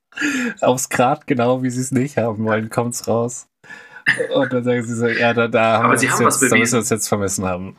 [0.60, 3.48] Aufs Grad, genau wie sie es nicht haben wollen, kommt es raus.
[4.34, 6.80] Und dann sagen sie so, ja, da, da haben, wir, haben jetzt, da müssen wir
[6.80, 7.78] uns jetzt vermessen haben.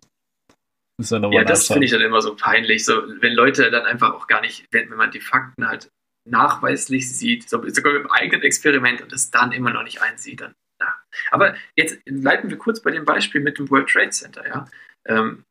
[1.01, 2.85] ja, das finde ich dann immer so peinlich.
[2.85, 5.91] So, wenn Leute dann einfach auch gar nicht, wenn, wenn man die Fakten halt
[6.29, 10.95] nachweislich sieht, sogar im eigenen Experiment und es dann immer noch nicht einsieht, dann na.
[11.31, 14.69] Aber jetzt leiten wir kurz bei dem Beispiel mit dem World Trade Center, ja.
[15.07, 15.45] Ähm,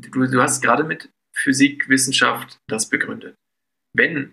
[0.00, 3.34] du, du hast gerade mit Physik, Wissenschaft das begründet.
[3.94, 4.32] Wenn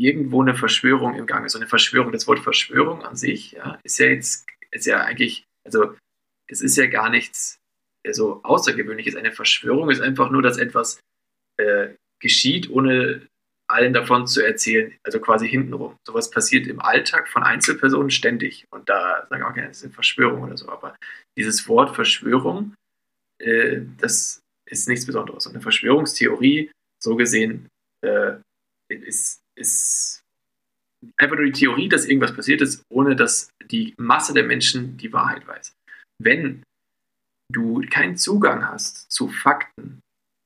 [0.00, 3.78] irgendwo eine Verschwörung im Gang ist, so eine Verschwörung, das Wort Verschwörung an sich, ja,
[3.84, 5.94] ist ja jetzt, ist ja eigentlich, also
[6.48, 7.58] es ist ja gar nichts
[8.10, 9.14] so außergewöhnliches.
[9.14, 11.00] Eine Verschwörung ist einfach nur, dass etwas
[11.58, 11.90] äh,
[12.20, 13.26] geschieht, ohne
[13.68, 15.96] allen davon zu erzählen, also quasi hintenrum.
[16.06, 18.66] Sowas passiert im Alltag von Einzelpersonen ständig.
[18.70, 20.68] Und da sagen auch, okay, das ist eine Verschwörung oder so.
[20.68, 20.96] Aber
[21.36, 22.74] dieses Wort Verschwörung,
[23.38, 25.46] äh, das ist nichts Besonderes.
[25.46, 26.72] Und eine Verschwörungstheorie,
[27.02, 27.68] so gesehen,
[28.04, 28.38] äh,
[28.88, 30.22] ist, ist
[31.16, 35.12] einfach nur die Theorie, dass irgendwas passiert ist, ohne dass die Masse der Menschen die
[35.12, 35.72] Wahrheit weiß.
[36.22, 36.62] Wenn
[37.52, 40.00] du keinen Zugang hast zu Fakten,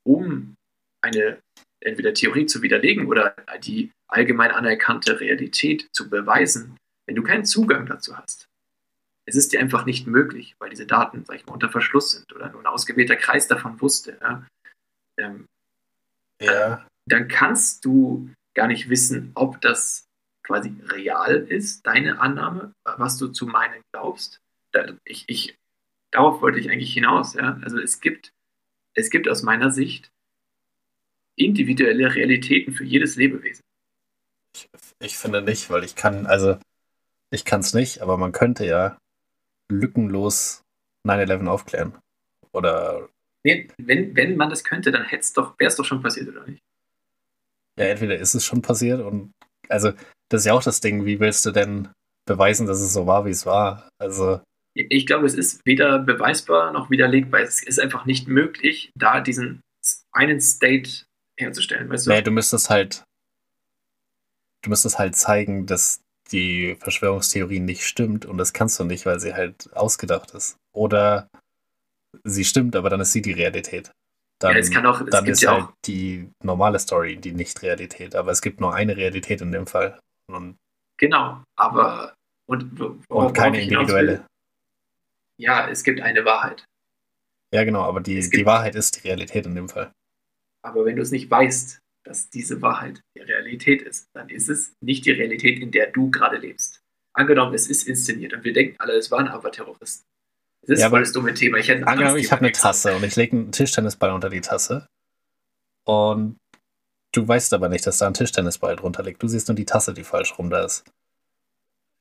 [0.07, 0.55] um
[1.03, 1.41] eine
[1.83, 7.87] entweder Theorie zu widerlegen oder die allgemein anerkannte Realität zu beweisen, wenn du keinen Zugang
[7.87, 8.47] dazu hast.
[9.27, 12.33] Es ist dir einfach nicht möglich, weil diese Daten, sag ich mal, unter Verschluss sind
[12.33, 14.19] oder nur ein ausgewählter Kreis davon wusste.
[14.21, 14.47] Ja?
[15.19, 15.47] Ähm,
[16.41, 16.87] ja.
[17.07, 20.07] Dann kannst du gar nicht wissen, ob das
[20.43, 24.41] quasi real ist, deine Annahme, was du zu meinen glaubst.
[25.05, 25.57] Ich, ich,
[26.11, 27.35] darauf wollte ich eigentlich hinaus.
[27.35, 27.59] Ja?
[27.63, 28.33] Also es gibt,
[28.95, 30.11] es gibt aus meiner Sicht
[31.37, 33.63] individuelle Realitäten für jedes Lebewesen.
[34.55, 34.69] Ich,
[35.01, 36.59] ich finde nicht, weil ich kann, also
[37.31, 38.97] ich kann es nicht, aber man könnte ja
[39.71, 40.63] lückenlos
[41.07, 41.99] 9-11 aufklären.
[42.53, 43.09] Oder.
[43.43, 46.63] Nee, wenn, wenn man das könnte, dann doch, wäre es doch schon passiert, oder nicht?
[47.79, 49.33] Ja, entweder ist es schon passiert und
[49.69, 49.93] also
[50.29, 51.89] das ist ja auch das Ding, wie willst du denn
[52.27, 53.89] beweisen, dass es so war, wie es war?
[53.99, 54.41] Also.
[54.75, 57.41] Ich glaube, es ist weder beweisbar noch widerlegbar.
[57.41, 59.61] Es ist einfach nicht möglich, da diesen
[60.13, 61.05] einen State
[61.37, 62.11] herzustellen, weißt du?
[62.11, 63.05] Nee, du müsstest halt,
[64.63, 66.01] du müsstest halt zeigen, dass
[66.33, 70.57] die Verschwörungstheorie nicht stimmt und das kannst du nicht, weil sie halt ausgedacht ist.
[70.73, 71.29] Oder
[72.25, 73.93] sie stimmt, aber dann ist sie die Realität.
[74.45, 78.15] Dann, ja, auch, dann ist ja halt die normale Story die Nicht-Realität.
[78.15, 79.99] Aber es gibt nur eine Realität in dem Fall.
[80.27, 80.57] Und
[80.99, 82.15] genau, aber
[82.47, 82.79] und,
[83.09, 84.27] und keine individuelle.
[85.39, 86.67] Ja, es gibt eine Wahrheit.
[87.55, 89.93] Ja, genau, aber die, die Wahrheit ist die Realität in dem Fall.
[90.63, 94.75] Aber wenn du es nicht weißt, dass diese Wahrheit die Realität ist, dann ist es
[94.83, 96.81] nicht die Realität, in der du gerade lebst.
[97.15, 100.05] Angenommen, es ist inszeniert und wir denken alle, es waren aber Terroristen.
[100.67, 101.59] Das ist ja, voll das dumme Thema.
[101.59, 104.87] Ich hätte angenommen, ich habe eine Tasse und ich lege einen Tischtennisball unter die Tasse
[105.85, 106.39] und
[107.13, 109.23] du weißt aber nicht, dass da ein Tischtennisball drunter liegt.
[109.23, 110.85] Du siehst nur die Tasse, die falsch rum da ist.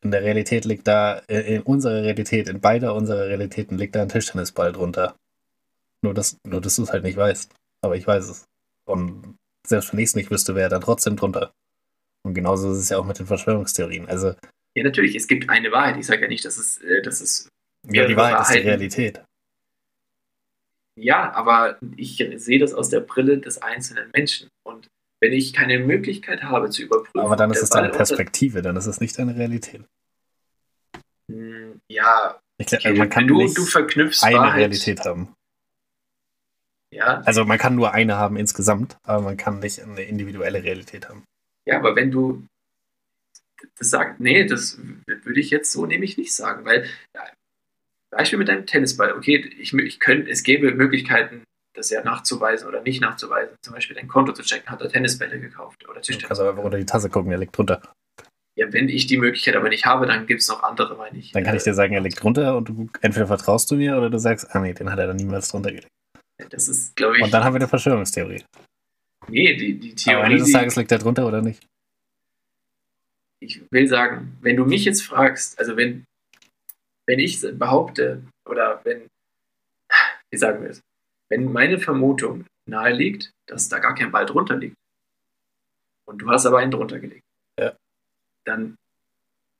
[0.01, 4.09] In der Realität liegt da, in unserer Realität, in beider unserer Realitäten liegt da ein
[4.09, 5.15] Tischtennisball drunter.
[6.01, 7.53] Nur, dass, nur, dass du es halt nicht weißt.
[7.81, 8.45] Aber ich weiß es.
[8.85, 11.53] Und selbst wenn ich es nicht wüsste, wäre er dann trotzdem drunter.
[12.23, 14.07] Und genauso ist es ja auch mit den Verschwörungstheorien.
[14.07, 14.35] Also,
[14.75, 15.97] ja, natürlich, es gibt eine Wahrheit.
[15.97, 17.49] Ich sage ja nicht, dass es, äh, dass es
[17.89, 19.23] ja, die Wahrheit ist die Realität.
[20.95, 24.49] Ja, aber ich sehe das aus der Brille des einzelnen Menschen.
[24.63, 24.87] Und
[25.21, 27.19] wenn ich keine Möglichkeit habe zu überprüfen.
[27.19, 29.83] Aber dann ist es deine Perspektive, dann ist es nicht deine Realität.
[31.31, 34.59] Hm, Ja, Ich, glaub, okay, man kann du, nicht du verknüpfst eine Wahrheit.
[34.59, 35.33] Realität haben.
[36.93, 41.09] Ja, Also man kann nur eine haben insgesamt, aber man kann nicht eine individuelle Realität
[41.09, 41.23] haben.
[41.65, 42.45] ja, aber wenn du
[43.79, 44.77] das sagst, nee, das
[45.07, 46.87] würde ich jetzt so nämlich nicht sagen, weil
[48.15, 51.43] Beispiel mit deinem Tennisball, okay, ich, ich könnte, es gäbe Möglichkeiten,
[51.75, 55.39] das ja nachzuweisen oder nicht nachzuweisen, zum Beispiel dein Konto zu checken, hat er Tennisbälle
[55.39, 56.27] gekauft oder Du Tischtennis.
[56.27, 57.81] kannst aber einfach unter die Tasse gucken, er liegt drunter.
[58.55, 61.31] Ja, wenn ich die Möglichkeit aber nicht habe, dann gibt es noch andere, meine ich.
[61.31, 64.11] Dann kann ich dir sagen, er liegt drunter und du entweder vertraust du mir oder
[64.11, 65.87] du sagst, ah nee, den hat er dann niemals drunter gelegt.
[66.49, 68.43] Das ist, glaube ich, Und dann haben wir eine Verschwörungstheorie.
[69.27, 71.65] nee, die, die Aber am Theorie, Ende des die, Tages liegt er drunter oder nicht?
[73.39, 76.05] ich will sagen, wenn du mich jetzt fragst, also wenn,
[77.07, 79.07] wenn ich behaupte, oder wenn,
[80.31, 80.81] wie sagen wir es,
[81.29, 84.75] wenn meine Vermutung nahe liegt, dass da gar kein Ball drunter liegt,
[86.05, 87.23] und du hast aber einen drunter gelegt,
[87.59, 87.75] Ja.
[88.45, 88.75] dann,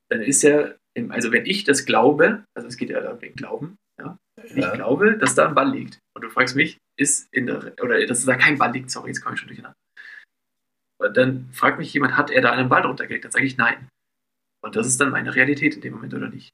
[0.10, 0.74] dann ist ja,
[1.10, 4.66] also wenn ich das glaube, also es geht ja da wegen Glauben, ja, wenn ich
[4.66, 4.76] Ja.
[4.76, 8.26] glaube, dass da ein Ball liegt, und du fragst mich, ist in der, oder dass
[8.26, 9.76] da kein Ball liegt, sorry, jetzt komme ich schon durcheinander.
[11.02, 13.26] Und dann fragt mich jemand, hat er da einen Ball drunter gelegt?
[13.26, 13.90] Dann sage ich nein.
[14.64, 16.52] Und das ist dann meine Realität in dem Moment, oder nicht?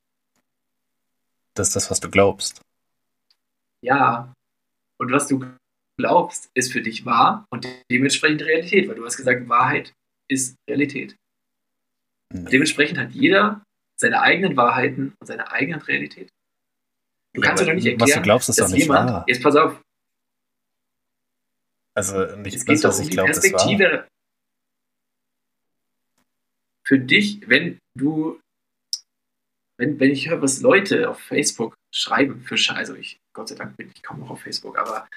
[1.54, 2.62] Das ist das, was du glaubst.
[3.82, 4.34] Ja.
[4.98, 5.46] Und was du
[5.98, 9.94] glaubst, ist für dich wahr und dementsprechend Realität, weil du hast gesagt, Wahrheit
[10.30, 11.16] ist Realität.
[12.32, 12.50] Nee.
[12.50, 13.64] Dementsprechend hat jeder
[14.00, 16.30] seine eigenen Wahrheiten und seine eigene Realität.
[17.34, 19.10] Du Ja, kannst aber doch nicht erklären, was du glaubst, ist dass doch nicht jemand,
[19.12, 19.26] wahr.
[19.28, 19.82] jetzt pass auf,
[21.94, 24.08] Also es nicht geht das, doch was um ich die glaube, ist wahr.
[26.86, 28.40] Für dich, wenn du,
[29.80, 33.56] wenn, wenn ich höre, was Leute auf Facebook schreiben für Scheiße, also ich, Gott sei
[33.56, 35.08] Dank bin ich kaum noch auf Facebook, aber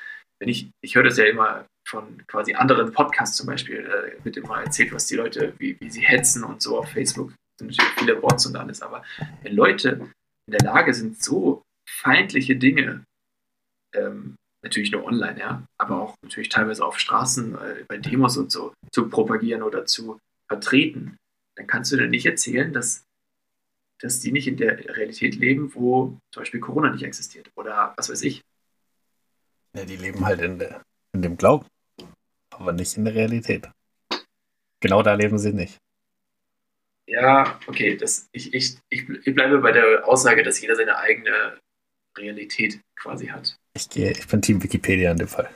[0.41, 4.37] wenn ich, ich höre das ja immer von quasi anderen Podcasts zum Beispiel, äh, wird
[4.37, 7.33] immer erzählt, was die Leute, wie, wie sie hetzen und so auf Facebook.
[7.59, 9.05] sind natürlich viele Bots und alles, aber
[9.43, 10.11] wenn Leute
[10.47, 13.05] in der Lage sind, so feindliche Dinge,
[13.95, 18.53] ähm, natürlich nur online, ja, aber auch natürlich teilweise auf Straßen, äh, bei Demos und
[18.53, 21.17] so, zu propagieren oder zu vertreten,
[21.57, 23.05] dann kannst du dir nicht erzählen, dass,
[24.03, 28.11] dass die nicht in der Realität leben, wo zum Beispiel Corona nicht existiert oder was
[28.11, 28.43] weiß ich.
[29.75, 30.83] Ja, die leben halt in, der,
[31.13, 31.67] in dem Glauben,
[32.51, 33.71] aber nicht in der Realität.
[34.81, 35.79] Genau da leben sie nicht.
[37.07, 41.59] Ja, okay, das, ich, ich, ich, ich bleibe bei der Aussage, dass jeder seine eigene
[42.19, 43.57] Realität quasi hat.
[43.75, 45.55] Ich, gehe, ich bin Team Wikipedia in dem Fall.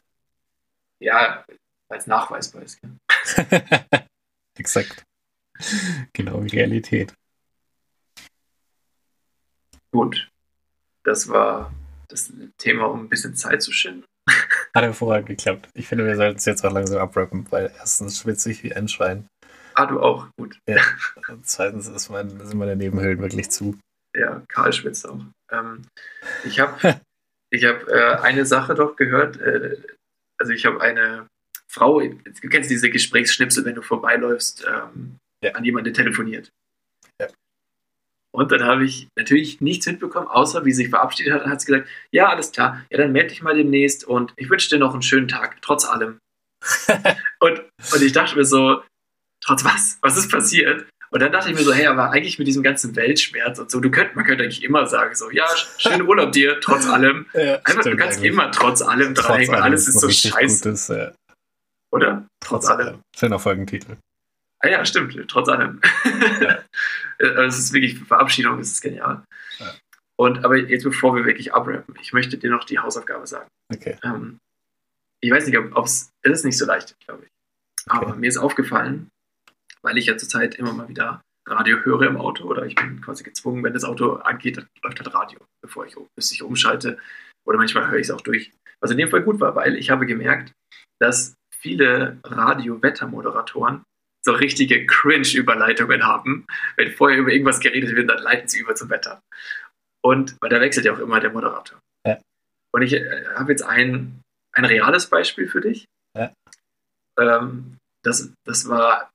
[1.00, 1.44] Ja,
[1.88, 2.80] weil es nachweisbar ist.
[4.58, 5.04] Exakt.
[6.12, 7.12] Genau wie Realität.
[9.96, 10.28] Gut,
[11.04, 11.72] das war
[12.08, 14.04] das Thema, um ein bisschen Zeit zu schinden.
[14.74, 15.70] Hat hervorragend geklappt.
[15.72, 18.88] Ich finde, wir sollten es jetzt auch langsam abrappen, weil erstens schwitze ich wie ein
[18.88, 19.26] Schwein.
[19.72, 20.58] Ah, du auch, gut.
[21.28, 23.78] Und zweitens ist mein, sind meine Nebenhöhlen wirklich zu.
[24.14, 25.20] Ja, Karl schwitzt auch.
[25.50, 25.86] Ähm,
[26.44, 27.00] ich habe
[27.50, 29.38] ich hab, äh, eine Sache doch gehört.
[29.40, 29.80] Äh,
[30.38, 31.26] also ich habe eine
[31.70, 35.52] Frau, du kennst diese Gesprächsschnipsel, wenn du vorbeiläufst, ähm, Ja.
[35.52, 36.50] an jemanden telefoniert.
[38.36, 41.44] Und dann habe ich natürlich nichts mitbekommen, außer wie sie sich verabschiedet hat.
[41.44, 44.50] Dann hat sie gesagt, ja, alles klar, ja, dann melde dich mal demnächst und ich
[44.50, 46.18] wünsche dir noch einen schönen Tag, trotz allem.
[47.40, 47.62] und,
[47.94, 48.82] und ich dachte mir so,
[49.42, 49.96] trotz was?
[50.02, 50.86] Was ist passiert?
[51.10, 53.80] Und dann dachte ich mir so, hey, aber eigentlich mit diesem ganzen Weltschmerz und so,
[53.80, 55.46] du könnt, man könnte eigentlich immer sagen, so, ja,
[55.78, 57.24] schönen Urlaub dir, trotz allem.
[57.32, 58.32] Ja, Einfach, du kannst eigentlich.
[58.32, 61.12] immer trotz allem Trotz dranhängen, allem alles ist so scheiße, Gutes, ja.
[61.90, 62.26] oder?
[62.40, 63.00] Trotz allem.
[63.16, 63.96] Schöner Folgentitel.
[64.66, 65.80] Ah ja, stimmt, trotz allem.
[66.40, 66.58] Ja.
[67.18, 69.24] Also es ist wirklich Verabschiedung, es ist genial.
[69.58, 69.74] Ja.
[70.18, 73.48] Und aber jetzt, bevor wir wirklich abrappen, ich möchte dir noch die Hausaufgabe sagen.
[73.72, 73.96] Okay.
[74.04, 74.38] Ähm,
[75.22, 77.30] ich weiß nicht, ob es, ist nicht so leicht, glaube ich.
[77.88, 78.18] Aber Okay.
[78.18, 79.08] mir ist aufgefallen,
[79.80, 83.22] weil ich ja zurzeit immer mal wieder Radio höre im Auto oder ich bin quasi
[83.24, 86.98] gezwungen, wenn das Auto angeht, dann läuft halt Radio, bevor ich, bis ich umschalte.
[87.46, 88.52] Oder manchmal höre ich es auch durch.
[88.80, 90.52] Was in dem Fall gut war, weil ich habe gemerkt,
[91.00, 93.84] dass viele Radio-Wettermoderatoren
[94.26, 96.46] so richtige Cringe-Überleitungen haben.
[96.74, 99.22] Wenn vorher über irgendwas geredet wird, dann leiten sie über zum Wetter.
[100.04, 101.78] Und, weil da wechselt ja auch immer der Moderator.
[102.04, 102.18] Ja.
[102.74, 104.20] Und ich äh, habe jetzt ein,
[104.52, 105.86] ein reales Beispiel für dich.
[106.18, 106.32] Ja.
[107.18, 109.10] Ähm, das, das war,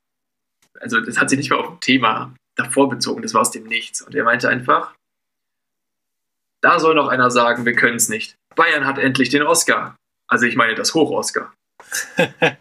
[0.80, 3.66] also das hat sich nicht mal auf ein Thema davor bezogen, das war aus dem
[3.66, 4.01] Nichts.
[4.01, 4.95] Und er meinte einfach,
[6.62, 8.36] da soll noch einer sagen, wir können es nicht.
[8.55, 9.97] Bayern hat endlich den Oscar.
[10.30, 11.53] Also ich meine das Hoch-Oscar.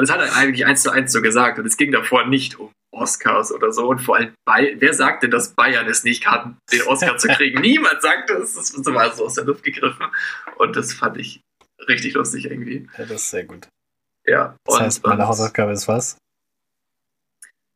[0.00, 1.58] Und das hat er eigentlich eins zu eins so gesagt.
[1.58, 3.86] Und es ging davor nicht um Oscars oder so.
[3.86, 7.60] Und vor allem, Bay wer sagte, dass Bayern es nicht kann, den Oscar zu kriegen?
[7.60, 8.54] Niemand sagte es.
[8.54, 10.06] Das war so aus der Luft gegriffen.
[10.56, 11.42] Und das fand ich
[11.86, 12.88] richtig lustig irgendwie.
[12.96, 13.68] Ja, das ist sehr gut.
[14.24, 14.56] Ja.
[14.64, 16.16] Das und, heißt, meine Hausaufgabe ist was?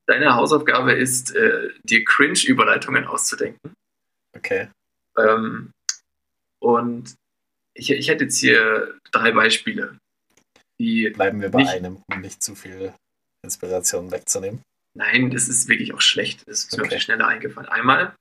[0.06, 3.74] Deine Hausaufgabe ist, äh, dir Cringe-Überleitungen auszudenken.
[4.34, 4.70] Okay.
[5.18, 5.72] Ähm,
[6.58, 7.16] und
[7.74, 9.98] ich, ich hätte jetzt hier drei Beispiele,
[10.80, 12.92] die Bleiben wir bei Nicht- einem, um nicht zu viel
[13.44, 14.62] Inspiration wegzunehmen.
[14.96, 16.42] Nein, das ist wirklich auch schlecht.
[16.46, 16.96] Das ist mir auf Okay.
[16.96, 17.68] die Schnelle eingefallen.
[17.68, 18.14] Einmal,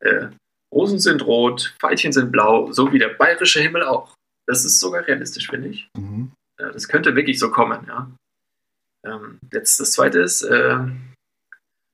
[0.00, 0.28] äh,
[0.74, 4.14] Rosen sind rot, Veilchen sind blau, so wie der bayerische Himmel auch.
[4.46, 5.88] Das ist sogar realistisch, finde ich.
[5.96, 6.32] Mhm.
[6.60, 8.10] Ja, das könnte wirklich so kommen, ja.
[9.06, 10.78] Ähm, jetzt das zweite ist, äh,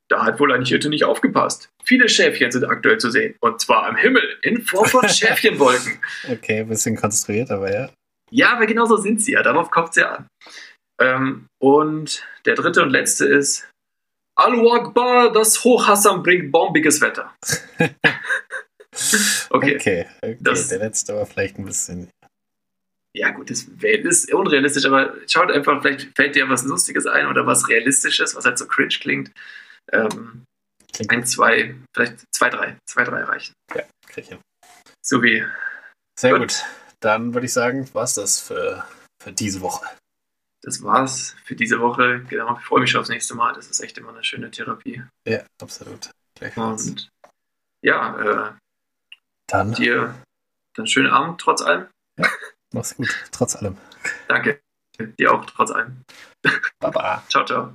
[0.09, 1.69] da hat wohl ein Hirte nicht aufgepasst.
[1.85, 3.35] Viele Schäfchen sind aktuell zu sehen.
[3.41, 5.99] Und zwar am Himmel, in Form von Schäfchenwolken.
[6.31, 7.91] Okay, ein bisschen konstruiert, aber ja.
[8.35, 9.43] Ja, aber genau so sind sie ja.
[9.43, 10.27] Darauf kommt es ja an.
[11.01, 13.69] Ähm, und der dritte und letzte ist
[14.37, 17.33] Alu Akbar, das Hochhassam bringt bombiges Wetter.
[19.51, 19.77] okay.
[19.77, 20.37] Okay, okay.
[20.41, 22.11] Das- der letzte war vielleicht ein bisschen.
[23.17, 27.47] Ja, gut, das ist unrealistisch, aber schaut einfach, vielleicht fällt dir was Lustiges ein oder
[27.47, 29.31] was Realistisches, was halt so cringe klingt.
[29.93, 30.43] Ähm,
[30.93, 32.77] Klingt ein, zwei, vielleicht zwei, drei.
[32.89, 33.53] Zwei, drei reichen.
[33.69, 34.39] krieg ich hin.
[35.05, 35.45] So wie,
[36.19, 36.41] Sehr Gut.
[36.41, 36.65] gut.
[37.05, 38.83] Dann würde ich sagen, war's das für,
[39.23, 39.87] für diese Woche.
[40.63, 42.25] das war's für diese Woche.
[42.31, 43.53] Genau, ich freue mich schon aufs nächste Mal.
[43.53, 45.03] Das ist echt immer eine schöne Therapie.
[45.29, 46.11] Ja, absolut.
[46.35, 46.89] Gleichfalls.
[46.89, 47.11] Und
[47.83, 48.53] ja, äh,
[49.49, 50.15] Dann dir
[50.75, 51.89] dann schönen Abend trotz allem.
[52.73, 53.77] mach's gut, trotz allem.
[54.29, 54.61] Danke.
[55.19, 56.03] Dir auch trotz allem.
[56.81, 57.23] Baba.
[57.29, 57.75] Ciao, ciao.